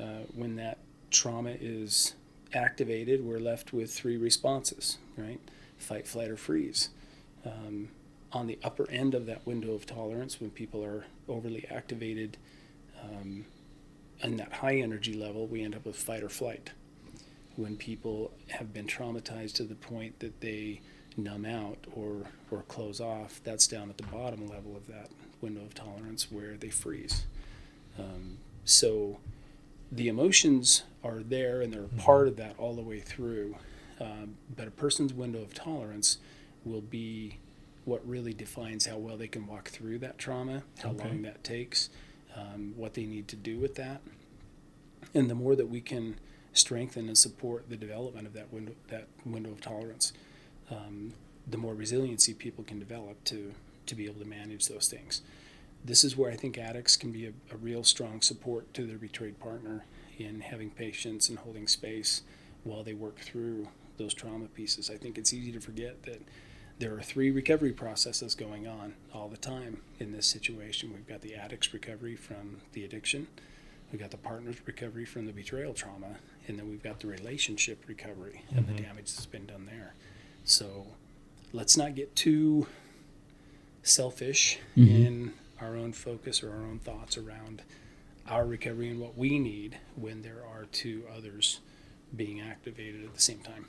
uh, 0.00 0.24
when 0.34 0.56
that 0.56 0.78
trauma 1.10 1.54
is 1.60 2.14
activated, 2.52 3.24
we're 3.24 3.38
left 3.38 3.72
with 3.72 3.92
three 3.92 4.16
responses, 4.16 4.98
right? 5.16 5.38
Fight, 5.76 6.08
flight, 6.08 6.28
or 6.28 6.36
freeze. 6.36 6.90
Um, 7.46 7.90
on 8.32 8.48
the 8.48 8.58
upper 8.64 8.90
end 8.90 9.14
of 9.14 9.26
that 9.26 9.46
window 9.46 9.72
of 9.72 9.86
tolerance, 9.86 10.40
when 10.40 10.50
people 10.50 10.84
are 10.84 11.06
overly 11.28 11.66
activated 11.70 12.36
um, 13.02 13.46
in 14.22 14.36
that 14.38 14.54
high 14.54 14.76
energy 14.76 15.14
level, 15.14 15.46
we 15.46 15.62
end 15.62 15.74
up 15.76 15.86
with 15.86 15.96
fight 15.96 16.24
or 16.24 16.28
flight. 16.28 16.72
When 17.54 17.76
people 17.76 18.32
have 18.48 18.74
been 18.74 18.86
traumatized 18.86 19.54
to 19.54 19.62
the 19.62 19.76
point 19.76 20.18
that 20.18 20.40
they 20.40 20.80
numb 21.18 21.44
out 21.44 21.78
or, 21.94 22.22
or 22.50 22.62
close 22.68 23.00
off, 23.00 23.40
that's 23.44 23.66
down 23.66 23.90
at 23.90 23.96
the 23.98 24.04
bottom 24.04 24.46
level 24.46 24.74
of 24.76 24.86
that 24.86 25.08
window 25.40 25.60
of 25.62 25.74
tolerance 25.74 26.30
where 26.30 26.56
they 26.56 26.70
freeze. 26.70 27.26
Um, 27.98 28.38
so 28.64 29.18
the 29.92 30.08
emotions 30.08 30.84
are 31.04 31.18
there 31.20 31.60
and 31.60 31.72
they're 31.72 31.84
a 31.84 32.00
part 32.00 32.28
of 32.28 32.36
that 32.36 32.54
all 32.58 32.74
the 32.74 32.82
way 32.82 33.00
through. 33.00 33.56
Um, 34.00 34.36
but 34.56 34.68
a 34.68 34.70
person's 34.70 35.12
window 35.12 35.40
of 35.42 35.52
tolerance 35.54 36.18
will 36.64 36.80
be 36.80 37.38
what 37.84 38.06
really 38.08 38.32
defines 38.32 38.86
how 38.86 38.96
well 38.98 39.16
they 39.16 39.28
can 39.28 39.46
walk 39.46 39.68
through 39.70 39.98
that 39.98 40.18
trauma, 40.18 40.62
how 40.82 40.90
Okay. 40.90 41.08
long 41.08 41.22
that 41.22 41.42
takes, 41.42 41.90
um, 42.36 42.74
what 42.76 42.94
they 42.94 43.04
need 43.06 43.26
to 43.28 43.36
do 43.36 43.58
with 43.58 43.74
that. 43.76 44.00
And 45.14 45.28
the 45.30 45.34
more 45.34 45.56
that 45.56 45.68
we 45.68 45.80
can 45.80 46.16
strengthen 46.52 47.06
and 47.08 47.16
support 47.16 47.68
the 47.70 47.76
development 47.76 48.26
of 48.26 48.34
that 48.34 48.52
window, 48.52 48.72
that 48.88 49.06
window 49.24 49.50
of 49.50 49.60
tolerance, 49.60 50.12
um, 50.70 51.12
the 51.46 51.58
more 51.58 51.74
resiliency 51.74 52.34
people 52.34 52.64
can 52.64 52.78
develop 52.78 53.22
to, 53.24 53.52
to 53.86 53.94
be 53.94 54.04
able 54.06 54.20
to 54.20 54.28
manage 54.28 54.68
those 54.68 54.88
things 54.88 55.22
this 55.84 56.04
is 56.04 56.16
where 56.16 56.30
I 56.30 56.36
think 56.36 56.58
addicts 56.58 56.96
can 56.96 57.12
be 57.12 57.26
a, 57.26 57.32
a 57.52 57.56
real 57.56 57.84
strong 57.84 58.20
support 58.20 58.72
to 58.74 58.86
their 58.86 58.98
betrayed 58.98 59.38
partner 59.38 59.84
in 60.18 60.40
having 60.40 60.70
patience 60.70 61.28
and 61.28 61.38
holding 61.38 61.68
space 61.68 62.22
while 62.64 62.82
they 62.82 62.94
work 62.94 63.18
through 63.20 63.68
those 63.96 64.14
trauma 64.14 64.46
pieces. 64.46 64.90
I 64.90 64.96
think 64.96 65.18
it's 65.18 65.32
easy 65.32 65.52
to 65.52 65.60
forget 65.60 66.02
that 66.04 66.20
there 66.78 66.94
are 66.94 67.02
three 67.02 67.30
recovery 67.30 67.72
processes 67.72 68.34
going 68.34 68.66
on 68.66 68.94
all 69.12 69.28
the 69.28 69.36
time 69.36 69.80
in 69.98 70.12
this 70.12 70.26
situation. 70.26 70.92
We've 70.92 71.08
got 71.08 71.22
the 71.22 71.34
addict's 71.34 71.72
recovery 71.72 72.16
from 72.16 72.60
the 72.72 72.84
addiction, 72.84 73.26
We've 73.90 74.00
got 74.00 74.10
the 74.10 74.18
partner's 74.18 74.56
recovery 74.66 75.06
from 75.06 75.26
the 75.26 75.32
betrayal 75.32 75.72
trauma, 75.72 76.16
and 76.46 76.58
then 76.58 76.68
we've 76.68 76.82
got 76.82 77.00
the 77.00 77.06
relationship 77.06 77.84
recovery 77.88 78.44
and 78.54 78.66
the 78.66 78.82
damage 78.82 79.14
that's 79.14 79.24
been 79.26 79.46
done 79.46 79.64
there. 79.64 79.94
So 80.48 80.86
let's 81.52 81.76
not 81.76 81.94
get 81.94 82.16
too 82.16 82.66
selfish 83.82 84.58
mm-hmm. 84.74 85.06
in 85.06 85.32
our 85.60 85.76
own 85.76 85.92
focus 85.92 86.42
or 86.42 86.50
our 86.50 86.62
own 86.62 86.78
thoughts 86.78 87.18
around 87.18 87.60
our 88.26 88.46
recovery 88.46 88.88
and 88.88 88.98
what 88.98 89.16
we 89.16 89.38
need 89.38 89.76
when 89.94 90.22
there 90.22 90.42
are 90.50 90.64
two 90.72 91.04
others 91.14 91.60
being 92.16 92.40
activated 92.40 93.04
at 93.04 93.14
the 93.14 93.20
same 93.20 93.40
time. 93.40 93.66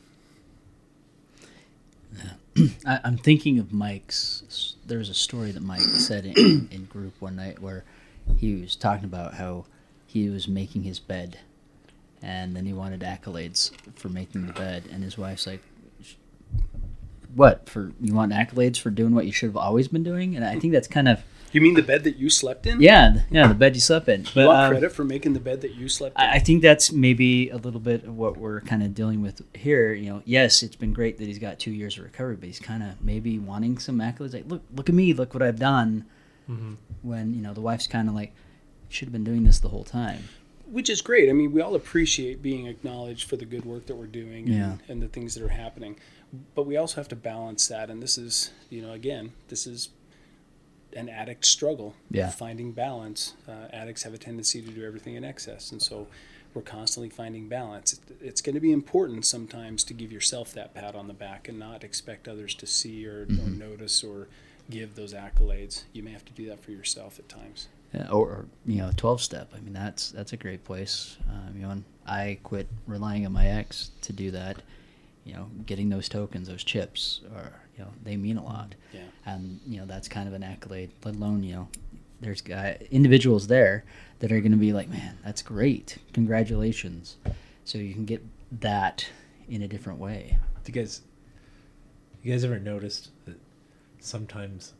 I, 2.86 3.02
I'm 3.04 3.18
thinking 3.18 3.60
of 3.60 3.74
Mike's. 3.74 4.76
There 4.86 5.00
was 5.00 5.10
a 5.10 5.14
story 5.14 5.52
that 5.52 5.62
Mike 5.62 5.82
said 5.82 6.26
in, 6.26 6.70
in 6.72 6.86
group 6.86 7.14
one 7.20 7.36
night 7.36 7.60
where 7.62 7.84
he 8.38 8.56
was 8.56 8.78
talking 8.78 9.04
about 9.04 9.34
how 9.34 9.66
he 10.08 10.30
was 10.30 10.48
making 10.48 10.84
his 10.84 10.98
bed, 10.98 11.40
and 12.22 12.56
then 12.56 12.66
he 12.66 12.72
wanted 12.72 13.02
accolades 13.02 13.72
for 13.96 14.08
making 14.08 14.48
the 14.48 14.54
bed, 14.54 14.86
and 14.90 15.04
his 15.04 15.18
wife's 15.18 15.46
like, 15.46 15.62
"Sh- 15.62 15.69
"What 17.40 17.68
for? 17.70 17.92
You 18.02 18.14
want 18.14 18.32
accolades 18.34 18.78
for 18.80 18.90
doing 18.92 19.14
what 19.16 19.26
you 19.26 19.32
should 19.32 19.50
have 19.50 19.58
always 19.58 19.88
been 19.88 20.04
doing?" 20.04 20.36
And 20.36 20.44
I 20.46 20.60
think 20.60 20.74
that's 20.74 20.88
kind 20.88 21.08
of 21.08 21.22
You 21.52 21.62
mean 21.62 21.74
the 21.74 21.82
bed 21.82 22.04
that 22.04 22.18
you 22.18 22.30
slept 22.30 22.68
in? 22.68 22.80
yeah, 22.80 23.12
th- 23.14 23.26
yeah, 23.32 23.48
the 23.48 23.54
bed 23.64 23.74
you 23.76 23.82
slept 23.82 24.08
in. 24.08 24.22
You 24.22 24.28
But 24.36 24.48
want 24.48 24.60
um, 24.66 24.70
credit 24.72 24.92
for 24.92 25.04
making 25.04 25.34
the 25.34 25.40
bed 25.40 25.62
that 25.62 25.74
you 25.74 25.88
slept 25.90 26.16
in? 26.20 26.22
I 26.24 26.34
I 26.36 26.40
think 26.40 26.62
that's 26.62 26.92
maybe 26.92 27.50
a 27.50 27.58
little 27.58 27.80
bit 27.80 28.04
of 28.04 28.16
what 28.16 28.38
we're 28.38 28.62
kind 28.62 28.84
of 28.84 28.94
dealing 28.94 29.22
with 29.24 29.42
here. 29.56 29.94
You 29.94 30.10
know, 30.12 30.22
yes, 30.26 30.62
it's 30.62 30.76
been 30.76 30.94
great 30.94 31.18
that 31.18 31.26
he's 31.26 31.40
got 31.40 31.58
two 31.58 31.72
years 31.72 31.98
of 31.98 32.04
recovery, 32.04 32.36
but 32.36 32.46
he's 32.48 32.60
kind 32.60 32.84
of 32.84 33.02
maybe 33.02 33.40
wanting 33.40 33.80
some 33.80 33.98
accolades. 34.00 34.34
Like, 34.34 34.48
look, 34.48 34.62
look 34.76 34.90
at 34.90 34.96
me, 34.96 35.14
look 35.14 35.34
what 35.34 35.42
I've 35.42 35.60
done. 35.60 36.06
When 37.04 37.34
you 37.36 37.42
know 37.42 37.54
the 37.54 37.62
wife's 37.62 37.86
kind 37.88 38.10
of 38.10 38.16
like, 38.16 38.34
should 38.90 39.06
have 39.08 39.14
been 39.14 39.24
doing 39.24 39.44
this 39.44 39.60
the 39.60 39.70
whole 39.70 39.84
time. 39.84 40.24
which 40.72 40.88
is 40.90 41.02
great. 41.02 41.30
I 41.30 41.34
mean, 41.34 41.52
we 41.52 41.62
all 41.62 41.74
appreciate 41.74 42.44
being 42.44 42.68
acknowledged 42.68 43.28
for 43.28 43.38
the 43.38 43.46
good 43.46 43.66
work 43.66 43.88
that 43.88 43.96
we're 43.96 44.06
doing 44.06 44.46
and, 44.48 44.56
Yeah. 44.56 44.74
and 44.88 45.02
the 45.02 45.08
things 45.08 45.34
that 45.34 45.44
are 45.44 45.48
happening. 45.50 45.96
But 46.56 46.66
we 46.66 46.78
also 46.78 46.98
have 46.98 47.08
to 47.10 47.16
balance 47.16 47.68
that. 47.68 47.90
And 47.90 48.02
this 48.04 48.18
is, 48.18 48.52
you 48.70 48.82
know, 48.82 48.94
again, 48.94 49.34
this 49.48 49.66
is 49.66 49.90
an 50.94 51.10
addict 51.10 51.46
struggle. 51.46 51.96
Yeah. 52.12 52.30
Finding 52.30 52.72
balance. 52.72 53.34
Uh, 53.48 53.68
addicts 53.74 54.04
have 54.04 54.14
a 54.14 54.18
tendency 54.18 54.62
to 54.62 54.70
do 54.70 54.86
everything 54.86 55.16
in 55.16 55.24
excess. 55.24 55.72
And 55.72 55.82
so 55.82 56.08
we're 56.54 56.62
constantly 56.62 57.10
finding 57.10 57.48
balance. 57.48 57.94
It, 57.94 58.00
it's 58.22 58.42
going 58.42 58.56
to 58.56 58.62
be 58.62 58.72
important 58.72 59.26
sometimes 59.26 59.84
to 59.86 59.94
give 59.94 60.12
yourself 60.12 60.54
that 60.54 60.74
pat 60.74 60.96
on 60.96 61.08
the 61.08 61.14
back 61.14 61.48
and 61.48 61.60
not 61.60 61.84
expect 61.84 62.28
others 62.28 62.54
to 62.56 62.66
see 62.66 63.08
or, 63.08 63.24
or 63.24 63.50
notice 63.50 64.04
or 64.04 64.28
give 64.70 64.96
those 64.96 65.14
accolades. 65.14 65.84
You 65.94 66.04
may 66.04 66.12
have 66.12 66.26
to 66.26 66.34
do 66.34 66.48
that 66.50 66.64
for 66.64 66.72
yourself 66.72 67.18
at 67.18 67.28
times. 67.30 67.68
Yeah, 67.94 68.08
or, 68.10 68.28
or 68.28 68.46
you 68.68 68.78
know, 68.78 68.92
twelve 68.96 69.20
step. 69.20 69.52
I 69.56 69.60
mean, 69.62 69.74
that's 69.74 70.12
that's 70.12 70.34
a 70.34 70.38
great 70.38 70.64
place. 70.64 71.18
Um, 71.28 71.56
you 71.56 71.64
know, 71.64 71.84
I 72.06 72.38
quit 72.44 72.68
relying 72.86 73.26
on 73.26 73.32
my 73.32 73.48
ex 73.48 73.90
to 74.02 74.14
do 74.14 74.30
that. 74.30 74.62
You 75.26 75.34
know, 75.34 75.48
getting 75.66 75.90
those 75.90 76.10
tokens, 76.10 76.48
those 76.48 76.64
chips, 76.64 77.22
are 77.36 77.52
you 77.78 77.84
know, 77.84 77.92
they 78.04 78.18
mean 78.18 78.38
a 78.38 78.44
lot. 78.44 78.76
Yeah. 78.94 79.02
and 79.26 79.60
you 79.68 79.80
know 79.80 79.86
that's 79.86 80.08
kind 80.08 80.28
of 80.28 80.34
an 80.34 80.44
accolade. 80.44 80.92
Let 81.04 81.16
alone 81.16 81.44
you 81.44 81.54
know, 81.54 81.68
there's 82.22 82.42
guy 82.42 82.78
individuals 82.92 83.48
there 83.48 83.84
that 84.20 84.32
are 84.32 84.40
going 84.40 84.52
to 84.52 84.58
be 84.58 84.74
like, 84.74 84.90
man, 84.90 85.18
that's 85.24 85.42
great, 85.42 85.98
congratulations. 86.14 87.18
So 87.64 87.78
you 87.78 87.94
can 87.94 88.06
get 88.06 88.24
that 88.60 89.08
in 89.48 89.62
a 89.62 89.68
different 89.68 90.00
way. 90.00 90.38
Do 90.64 90.72
you 90.72 90.82
guys, 90.82 91.02
you 92.24 92.32
guys 92.32 92.44
ever 92.44 92.60
noticed 92.60 93.10
that 93.26 93.38
sometimes, 94.00 94.74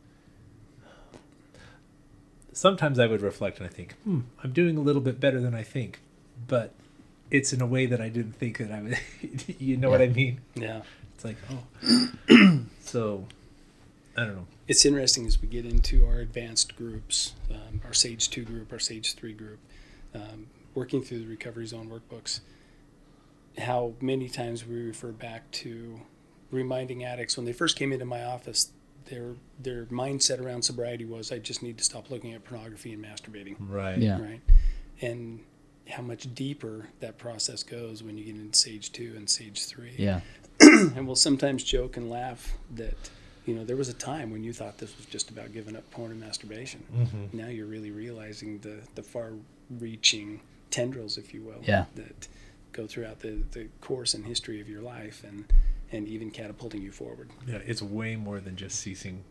sometimes 2.52 2.98
I 2.98 3.06
would 3.06 3.22
reflect 3.22 3.58
and 3.58 3.66
I 3.66 3.70
think, 3.70 3.94
hmm, 4.04 4.20
I'm 4.42 4.52
doing 4.52 4.76
a 4.76 4.80
little 4.80 5.02
bit 5.02 5.20
better 5.20 5.40
than 5.40 5.54
I 5.54 5.62
think, 5.62 6.00
but 6.46 6.74
it's 7.30 7.52
in 7.52 7.60
a 7.60 7.66
way 7.66 7.86
that 7.86 8.00
I 8.00 8.08
didn't 8.08 8.32
think 8.36 8.58
that 8.58 8.70
I 8.72 8.82
would. 8.82 8.98
you 9.60 9.76
know 9.76 9.90
what 9.90 10.02
I 10.02 10.08
mean? 10.08 10.40
Yeah. 10.54 10.82
It's 11.14 11.24
like, 11.24 11.36
oh, 11.50 12.60
so 12.80 13.26
I 14.16 14.24
don't 14.24 14.36
know. 14.36 14.46
it's 14.68 14.84
interesting 14.84 15.26
as 15.26 15.40
we 15.40 15.48
get 15.48 15.64
into 15.66 16.06
our 16.06 16.18
advanced 16.18 16.76
groups, 16.76 17.34
um, 17.50 17.80
our 17.84 17.92
Stage 17.92 18.30
2 18.30 18.42
group, 18.44 18.72
our 18.72 18.78
Stage 18.78 19.14
3 19.14 19.32
group, 19.34 19.58
um, 20.14 20.46
working 20.74 21.02
through 21.02 21.20
the 21.20 21.26
Recovery 21.26 21.66
Zone 21.66 21.88
workbooks, 21.90 22.40
how 23.58 23.94
many 24.00 24.28
times 24.28 24.66
we 24.66 24.76
refer 24.80 25.12
back 25.12 25.50
to 25.52 26.00
reminding 26.50 27.04
addicts 27.04 27.36
when 27.36 27.44
they 27.46 27.52
first 27.52 27.76
came 27.76 27.92
into 27.92 28.04
my 28.04 28.24
office, 28.24 28.72
their 29.06 29.34
their 29.58 29.84
mindset 29.86 30.40
around 30.40 30.62
sobriety 30.62 31.04
was, 31.04 31.30
I 31.32 31.38
just 31.38 31.62
need 31.62 31.76
to 31.78 31.84
stop 31.84 32.10
looking 32.10 32.32
at 32.32 32.44
pornography 32.44 32.92
and 32.92 33.04
masturbating, 33.04 33.56
Right. 33.58 33.98
Yeah. 33.98 34.20
right? 34.20 34.40
And 35.00 35.40
how 35.90 36.02
much 36.02 36.32
deeper 36.34 36.88
that 37.00 37.18
process 37.18 37.62
goes 37.62 38.02
when 38.02 38.16
you 38.18 38.24
get 38.24 38.34
into 38.36 38.56
stage 38.58 38.92
2 38.92 39.14
and 39.16 39.28
stage 39.28 39.64
3 39.66 39.94
Yeah, 39.98 40.20
and 40.60 41.06
we'll 41.06 41.16
sometimes 41.16 41.62
joke 41.64 41.96
and 41.96 42.08
laugh 42.10 42.52
that 42.74 42.96
you 43.46 43.54
know 43.54 43.64
there 43.64 43.76
was 43.76 43.88
a 43.88 43.94
time 43.94 44.30
when 44.30 44.44
you 44.44 44.52
thought 44.52 44.78
this 44.78 44.96
was 44.96 45.06
just 45.06 45.30
about 45.30 45.52
giving 45.52 45.74
up 45.76 45.88
porn 45.90 46.10
and 46.12 46.20
masturbation 46.20 46.82
Mm-hmm. 46.96 47.36
now 47.36 47.48
you're 47.48 47.66
really 47.66 47.90
realizing 47.90 48.58
the 48.60 48.76
the 48.94 49.02
far 49.02 49.32
reaching 49.78 50.40
tendrils 50.70 51.16
if 51.18 51.32
you 51.34 51.42
will 51.42 51.60
Yeah. 51.62 51.84
that 51.96 52.28
go 52.72 52.86
throughout 52.86 53.20
the 53.20 53.42
the 53.52 53.68
course 53.80 54.14
and 54.14 54.24
history 54.26 54.60
of 54.60 54.68
your 54.68 54.82
life 54.82 55.24
and 55.26 55.44
and 55.92 56.06
even 56.06 56.30
catapulting 56.30 56.82
you 56.82 56.92
forward 56.92 57.28
Yeah, 57.48 57.58
it's 57.66 57.82
way 57.82 58.14
more 58.16 58.38
than 58.40 58.54
just 58.56 58.78
ceasing 58.78 59.24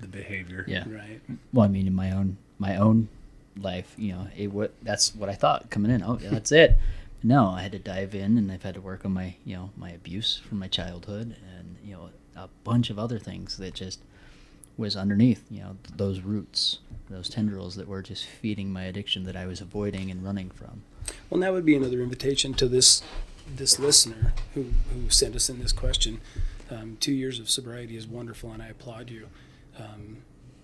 the 0.00 0.06
behavior. 0.08 0.64
yeah. 0.66 0.84
right 0.88 1.20
Well, 1.52 1.66
I 1.66 1.68
mean, 1.68 1.86
in 1.86 1.94
my 1.94 2.10
own 2.12 2.38
my 2.58 2.76
own 2.76 3.08
life, 3.56 3.94
you 3.98 4.12
know, 4.12 4.28
it 4.36 4.52
what 4.52 4.72
that's 4.82 5.14
what 5.14 5.28
I 5.28 5.34
thought 5.34 5.70
coming 5.70 5.90
in. 5.90 6.02
Oh, 6.02 6.18
yeah, 6.22 6.30
that's 6.30 6.52
it. 6.52 6.78
No, 7.22 7.48
I 7.48 7.62
had 7.62 7.72
to 7.72 7.78
dive 7.78 8.14
in, 8.14 8.38
and 8.38 8.50
I've 8.50 8.62
had 8.62 8.74
to 8.74 8.80
work 8.80 9.04
on 9.04 9.12
my 9.12 9.34
you 9.44 9.54
know 9.56 9.70
my 9.76 9.90
abuse 9.90 10.38
from 10.48 10.58
my 10.58 10.68
childhood, 10.68 11.36
and 11.58 11.76
you 11.84 11.94
know 11.94 12.10
a 12.36 12.48
bunch 12.64 12.90
of 12.90 12.98
other 12.98 13.18
things 13.18 13.56
that 13.58 13.74
just 13.74 14.00
was 14.76 14.96
underneath. 14.96 15.44
You 15.50 15.60
know 15.60 15.76
those 15.94 16.20
roots, 16.20 16.78
those 17.10 17.28
tendrils 17.28 17.76
that 17.76 17.88
were 17.88 18.02
just 18.02 18.24
feeding 18.24 18.72
my 18.72 18.84
addiction 18.84 19.24
that 19.24 19.36
I 19.36 19.46
was 19.46 19.60
avoiding 19.60 20.10
and 20.10 20.24
running 20.24 20.50
from. 20.50 20.82
well 21.28 21.40
that 21.40 21.52
would 21.52 21.64
be 21.66 21.76
another 21.76 22.00
invitation 22.02 22.54
to 22.54 22.68
this 22.68 23.02
this 23.56 23.78
listener 23.78 24.32
who 24.54 24.66
who 24.92 25.10
sent 25.10 25.34
us 25.34 25.48
in 25.50 25.58
this 25.58 25.72
question 25.72 26.20
um, 26.70 26.96
two 27.00 27.12
years 27.12 27.40
of 27.40 27.50
sobriety 27.50 27.96
is 27.96 28.06
wonderful 28.06 28.52
and 28.52 28.62
i 28.62 28.68
applaud 28.68 29.10
you 29.10 29.26
um, 29.78 30.18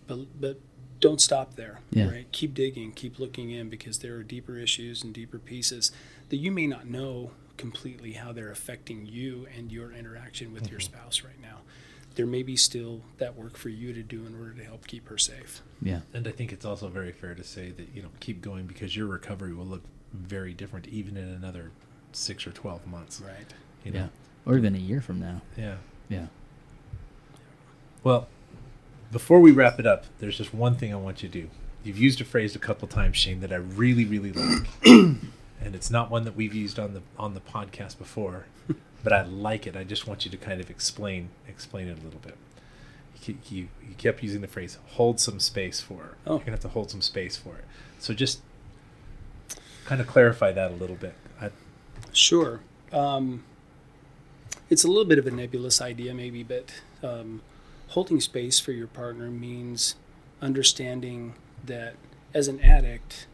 but 0.06 0.18
but 0.40 0.60
don't 1.00 1.20
stop 1.20 1.56
there 1.56 1.80
Yeah. 1.90 2.08
right 2.10 2.32
keep 2.32 2.54
digging 2.54 2.92
keep 2.92 3.18
looking 3.18 3.50
in 3.50 3.68
because 3.68 3.98
there 3.98 4.14
are 4.16 4.22
deeper 4.22 4.56
issues 4.56 5.02
and 5.02 5.12
deeper 5.12 5.38
pieces 5.38 5.92
that 6.30 6.36
you 6.36 6.50
may 6.50 6.66
not 6.66 6.86
know 6.86 7.30
completely 7.56 8.12
how 8.12 8.32
they're 8.32 8.50
affecting 8.50 9.06
you 9.06 9.46
and 9.56 9.72
your 9.72 9.92
interaction 9.92 10.52
with 10.52 10.70
your 10.70 10.80
mm-hmm. 10.80 10.94
spouse 10.94 11.22
right 11.22 11.40
now 11.40 11.58
there 12.16 12.26
may 12.26 12.42
be 12.42 12.56
still 12.56 13.02
that 13.18 13.36
work 13.36 13.56
for 13.58 13.68
you 13.68 13.92
to 13.92 14.02
do 14.02 14.24
in 14.26 14.34
order 14.38 14.52
to 14.54 14.64
help 14.64 14.86
keep 14.86 15.08
her 15.08 15.18
safe 15.18 15.62
Yeah, 15.82 16.00
And 16.14 16.26
I 16.26 16.30
think 16.32 16.50
it's 16.52 16.64
also 16.64 16.88
very 16.88 17.12
fair 17.12 17.34
to 17.34 17.44
say 17.44 17.70
that 17.70 17.88
you 17.94 18.02
know 18.02 18.08
keep 18.20 18.40
going 18.40 18.66
because 18.66 18.96
your 18.96 19.06
recovery 19.06 19.52
will 19.54 19.66
look 19.66 19.82
very 20.12 20.54
different 20.54 20.86
even 20.88 21.16
in 21.16 21.28
another 21.28 21.70
six 22.12 22.46
or 22.46 22.52
twelve 22.52 22.86
months. 22.86 23.20
right 23.20 23.52
You 23.84 23.92
yeah, 23.92 24.00
know? 24.00 24.08
or 24.46 24.56
even 24.56 24.74
a 24.74 24.78
year 24.78 25.00
from 25.02 25.20
now. 25.20 25.42
Yeah. 25.58 25.76
Yeah, 26.08 26.26
Well, 28.04 28.28
before 29.10 29.40
we 29.40 29.52
wrap 29.52 29.78
it 29.78 29.86
up, 29.86 30.04
there's 30.18 30.36
just 30.36 30.52
one 30.54 30.74
thing 30.74 30.92
I 30.92 30.96
want 30.96 31.22
you 31.22 31.28
to 31.28 31.42
do. 31.42 31.50
You've 31.84 31.98
used 31.98 32.20
a 32.20 32.24
phrase 32.24 32.56
a 32.56 32.58
couple 32.58 32.88
times, 32.88 33.16
Shane, 33.16 33.40
that 33.40 33.52
I 33.52 33.56
really, 33.56 34.04
really 34.04 34.32
like, 34.32 34.66
and 34.84 35.30
it's 35.60 35.90
not 35.90 36.10
one 36.10 36.24
that 36.24 36.34
we've 36.34 36.54
used 36.54 36.78
on 36.78 36.94
the 36.94 37.02
on 37.18 37.34
the 37.34 37.40
podcast 37.40 37.98
before, 37.98 38.46
but 39.04 39.12
I 39.12 39.22
like 39.22 39.66
it. 39.66 39.76
I 39.76 39.84
just 39.84 40.06
want 40.06 40.24
you 40.24 40.30
to 40.30 40.36
kind 40.36 40.60
of 40.60 40.68
explain 40.68 41.28
explain 41.46 41.88
it 41.88 41.98
a 41.98 42.02
little 42.02 42.20
bit. 42.20 42.36
You, 43.24 43.38
you, 43.48 43.68
you 43.88 43.94
kept 43.96 44.22
using 44.22 44.40
the 44.40 44.48
phrase 44.48 44.78
"hold 44.88 45.20
some 45.20 45.38
space 45.38 45.80
for." 45.80 46.02
it." 46.02 46.10
Oh. 46.26 46.32
You're 46.34 46.38
gonna 46.40 46.50
have 46.52 46.60
to 46.60 46.68
hold 46.68 46.90
some 46.90 47.02
space 47.02 47.36
for 47.36 47.56
it. 47.56 47.64
So 48.00 48.14
just 48.14 48.40
kind 49.84 50.00
of 50.00 50.08
clarify 50.08 50.50
that 50.52 50.72
a 50.72 50.74
little 50.74 50.96
bit. 50.96 51.14
I, 51.40 51.50
Sure. 52.12 52.60
Um, 52.92 53.44
it's 54.70 54.84
a 54.84 54.88
little 54.88 55.04
bit 55.04 55.18
of 55.18 55.26
a 55.26 55.30
nebulous 55.30 55.80
idea, 55.80 56.14
maybe, 56.14 56.42
but 56.42 56.72
um, 57.02 57.42
holding 57.88 58.20
space 58.20 58.58
for 58.58 58.72
your 58.72 58.86
partner 58.86 59.30
means 59.30 59.96
understanding 60.42 61.34
that 61.64 61.94
as 62.34 62.48
an 62.48 62.60
addict, 62.60 63.26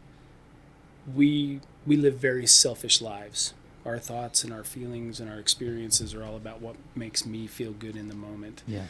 we 1.13 1.59
we 1.85 1.97
live 1.97 2.15
very 2.15 2.47
selfish 2.47 3.01
lives. 3.01 3.53
Our 3.85 3.99
thoughts 3.99 4.45
and 4.45 4.53
our 4.53 4.63
feelings 4.63 5.19
and 5.19 5.29
our 5.29 5.39
experiences 5.39 6.13
are 6.13 6.23
all 6.23 6.37
about 6.37 6.61
what 6.61 6.77
makes 6.95 7.25
me 7.25 7.47
feel 7.47 7.73
good 7.73 7.97
in 7.97 8.07
the 8.07 8.15
moment 8.15 8.63
yeah, 8.65 8.85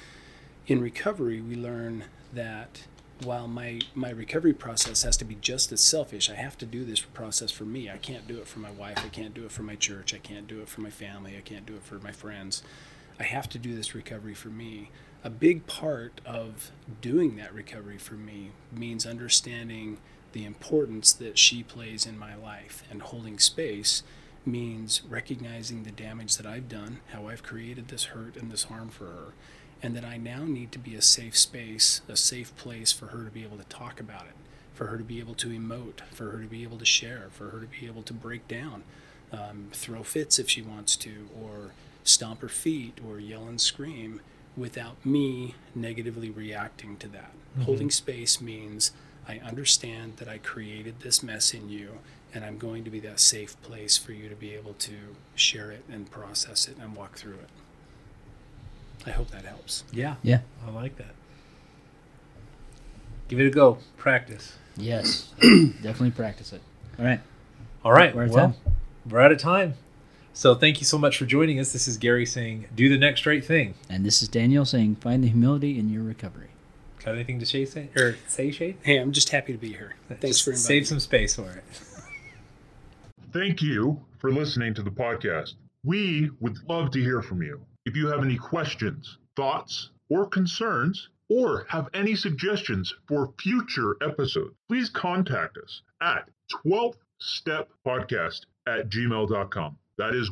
in 0.67 0.79
recovery, 0.81 1.41
we 1.41 1.55
learn 1.55 2.05
that 2.31 2.83
while 3.23 3.47
my, 3.47 3.79
my 3.93 4.09
recovery 4.09 4.53
process 4.53 5.03
has 5.03 5.17
to 5.17 5.25
be 5.25 5.35
just 5.35 5.71
as 5.71 5.81
selfish, 5.81 6.29
I 6.29 6.35
have 6.35 6.57
to 6.59 6.65
do 6.65 6.83
this 6.83 7.01
process 7.01 7.51
for 7.51 7.65
me. 7.65 7.89
I 7.89 7.97
can't 7.97 8.27
do 8.27 8.37
it 8.37 8.47
for 8.47 8.59
my 8.59 8.71
wife. 8.71 8.99
I 9.03 9.09
can't 9.09 9.33
do 9.33 9.45
it 9.45 9.51
for 9.51 9.63
my 9.63 9.75
church. 9.75 10.13
I 10.13 10.17
can't 10.17 10.47
do 10.47 10.61
it 10.61 10.69
for 10.69 10.81
my 10.81 10.89
family. 10.89 11.37
I 11.37 11.41
can't 11.41 11.65
do 11.65 11.75
it 11.75 11.83
for 11.83 11.95
my 11.95 12.11
friends. 12.11 12.63
I 13.19 13.23
have 13.23 13.47
to 13.49 13.59
do 13.59 13.75
this 13.75 13.93
recovery 13.93 14.33
for 14.33 14.49
me. 14.49 14.89
A 15.25 15.29
big 15.29 15.67
part 15.67 16.19
of 16.25 16.71
doing 16.99 17.37
that 17.37 17.53
recovery 17.53 17.97
for 17.97 18.15
me 18.15 18.51
means 18.73 19.05
understanding 19.05 19.99
the 20.33 20.43
importance 20.43 21.13
that 21.13 21.37
she 21.37 21.63
plays 21.63 22.05
in 22.05 22.19
my 22.19 22.35
life. 22.35 22.83
And 22.91 23.01
holding 23.01 23.39
space 23.39 24.03
means 24.45 25.01
recognizing 25.07 25.83
the 25.83 25.91
damage 25.91 26.35
that 26.35 26.45
I've 26.45 26.67
done, 26.67 26.99
how 27.13 27.29
I've 27.29 27.41
created 27.41 27.87
this 27.87 28.05
hurt 28.05 28.35
and 28.35 28.51
this 28.51 28.65
harm 28.65 28.89
for 28.89 29.05
her, 29.05 29.33
and 29.81 29.95
that 29.95 30.03
I 30.03 30.17
now 30.17 30.43
need 30.43 30.73
to 30.73 30.79
be 30.79 30.93
a 30.95 31.01
safe 31.01 31.37
space, 31.37 32.01
a 32.09 32.17
safe 32.17 32.53
place 32.57 32.91
for 32.91 33.07
her 33.07 33.23
to 33.23 33.31
be 33.31 33.43
able 33.43 33.57
to 33.57 33.63
talk 33.65 34.01
about 34.01 34.23
it, 34.23 34.35
for 34.73 34.87
her 34.87 34.97
to 34.97 35.05
be 35.05 35.19
able 35.19 35.35
to 35.35 35.47
emote, 35.47 36.01
for 36.11 36.31
her 36.31 36.41
to 36.41 36.47
be 36.47 36.63
able 36.63 36.77
to 36.79 36.85
share, 36.85 37.27
for 37.31 37.49
her 37.51 37.61
to 37.61 37.67
be 37.67 37.87
able 37.87 38.03
to 38.03 38.13
break 38.13 38.45
down, 38.49 38.83
um, 39.31 39.69
throw 39.71 40.03
fits 40.03 40.37
if 40.37 40.49
she 40.49 40.61
wants 40.61 40.97
to, 40.97 41.29
or 41.41 41.71
stomp 42.03 42.41
her 42.41 42.49
feet, 42.49 42.99
or 43.07 43.21
yell 43.21 43.47
and 43.47 43.61
scream 43.61 44.19
without 44.55 45.03
me 45.05 45.55
negatively 45.73 46.29
reacting 46.29 46.97
to 46.97 47.07
that. 47.09 47.31
Mm-hmm. 47.53 47.61
Holding 47.63 47.91
space 47.91 48.41
means 48.41 48.91
I 49.27 49.39
understand 49.39 50.17
that 50.17 50.27
I 50.27 50.37
created 50.37 50.99
this 50.99 51.23
mess 51.23 51.53
in 51.53 51.69
you, 51.69 51.99
and 52.33 52.43
I'm 52.43 52.57
going 52.57 52.83
to 52.83 52.89
be 52.89 52.99
that 53.01 53.19
safe 53.19 53.61
place 53.61 53.97
for 53.97 54.11
you 54.11 54.29
to 54.29 54.35
be 54.35 54.53
able 54.53 54.73
to 54.73 54.93
share 55.35 55.71
it 55.71 55.83
and 55.91 56.09
process 56.09 56.67
it 56.67 56.77
and 56.77 56.95
walk 56.95 57.17
through 57.17 57.33
it. 57.35 57.49
I 59.05 59.11
hope 59.11 59.31
that 59.31 59.45
helps. 59.45 59.83
Yeah. 59.91 60.15
Yeah. 60.23 60.39
I 60.65 60.71
like 60.71 60.97
that. 60.97 61.13
Give 63.27 63.39
it 63.39 63.47
a 63.47 63.51
go. 63.51 63.77
Practice. 63.97 64.53
Yes. 64.77 65.33
Definitely 65.41 66.11
practice 66.11 66.53
it. 66.53 66.61
All 66.99 67.05
right. 67.05 67.19
All 67.83 67.91
right. 67.91 68.15
We're 68.15 68.23
out 68.23 68.29
of 68.29 68.33
well, 68.33 68.45
time. 68.45 68.75
we're 69.09 69.19
out 69.19 69.31
of 69.31 69.37
time. 69.39 69.73
So 70.33 70.55
thank 70.55 70.79
you 70.79 70.85
so 70.85 70.97
much 70.97 71.17
for 71.17 71.25
joining 71.25 71.59
us. 71.59 71.71
This 71.73 71.87
is 71.87 71.97
Gary 71.97 72.25
saying, 72.25 72.67
do 72.75 72.89
the 72.89 72.97
next 72.97 73.25
right 73.25 73.43
thing. 73.45 73.75
And 73.87 74.03
this 74.03 74.21
is 74.23 74.27
Daniel 74.27 74.65
saying, 74.65 74.95
find 74.95 75.23
the 75.23 75.27
humility 75.27 75.77
in 75.77 75.89
your 75.89 76.01
recovery. 76.03 76.49
Got 77.05 77.15
anything 77.15 77.39
to 77.39 77.45
say, 77.45 77.65
say 77.65 77.89
or 77.95 78.15
say, 78.27 78.49
Shane? 78.49 78.77
Hey, 78.81 78.97
I'm 78.97 79.11
just 79.11 79.29
happy 79.29 79.51
to 79.51 79.59
be 79.59 79.69
here. 79.69 79.93
Thanks 80.09 80.37
Just 80.37 80.43
for 80.45 80.51
inviting 80.51 80.65
Save 80.65 80.81
me. 80.81 80.85
some 80.85 80.99
space 80.99 81.35
for 81.35 81.51
it. 81.51 81.63
Thank 83.31 83.61
you 83.61 84.03
for 84.19 84.31
listening 84.31 84.73
to 84.75 84.81
the 84.81 84.89
podcast. 84.89 85.53
We 85.83 86.31
would 86.39 86.57
love 86.67 86.91
to 86.91 86.99
hear 86.99 87.21
from 87.21 87.41
you. 87.43 87.61
If 87.85 87.95
you 87.95 88.07
have 88.07 88.23
any 88.23 88.37
questions, 88.37 89.17
thoughts, 89.35 89.89
or 90.09 90.27
concerns, 90.27 91.09
or 91.29 91.65
have 91.67 91.89
any 91.93 92.15
suggestions 92.15 92.93
for 93.07 93.33
future 93.39 93.97
episodes, 94.01 94.55
please 94.69 94.89
contact 94.89 95.57
us 95.57 95.81
at 96.01 96.29
12th 96.65 96.97
Step 97.19 97.69
Podcast 97.85 98.41
at 98.67 98.89
gmail.com. 98.89 99.77
That 99.97 100.15
is 100.15 100.31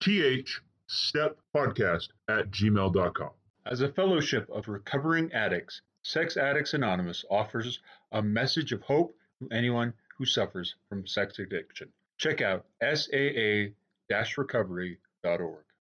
12th 0.00 0.60
Step 0.86 1.38
Podcast 1.54 2.08
at 2.28 2.50
gmail.com. 2.50 3.30
As 3.64 3.80
a 3.80 3.88
fellowship 3.88 4.50
of 4.50 4.68
recovering 4.68 5.32
addicts, 5.32 5.80
Sex 6.02 6.36
Addicts 6.36 6.74
Anonymous 6.74 7.24
offers 7.30 7.80
a 8.10 8.20
message 8.20 8.72
of 8.72 8.82
hope 8.82 9.16
to 9.38 9.48
anyone 9.50 9.94
who 10.18 10.26
suffers 10.26 10.74
from 10.88 11.06
sex 11.06 11.38
addiction. 11.38 11.88
Check 12.18 12.42
out 12.42 12.66
saa-recovery.org. 12.82 15.64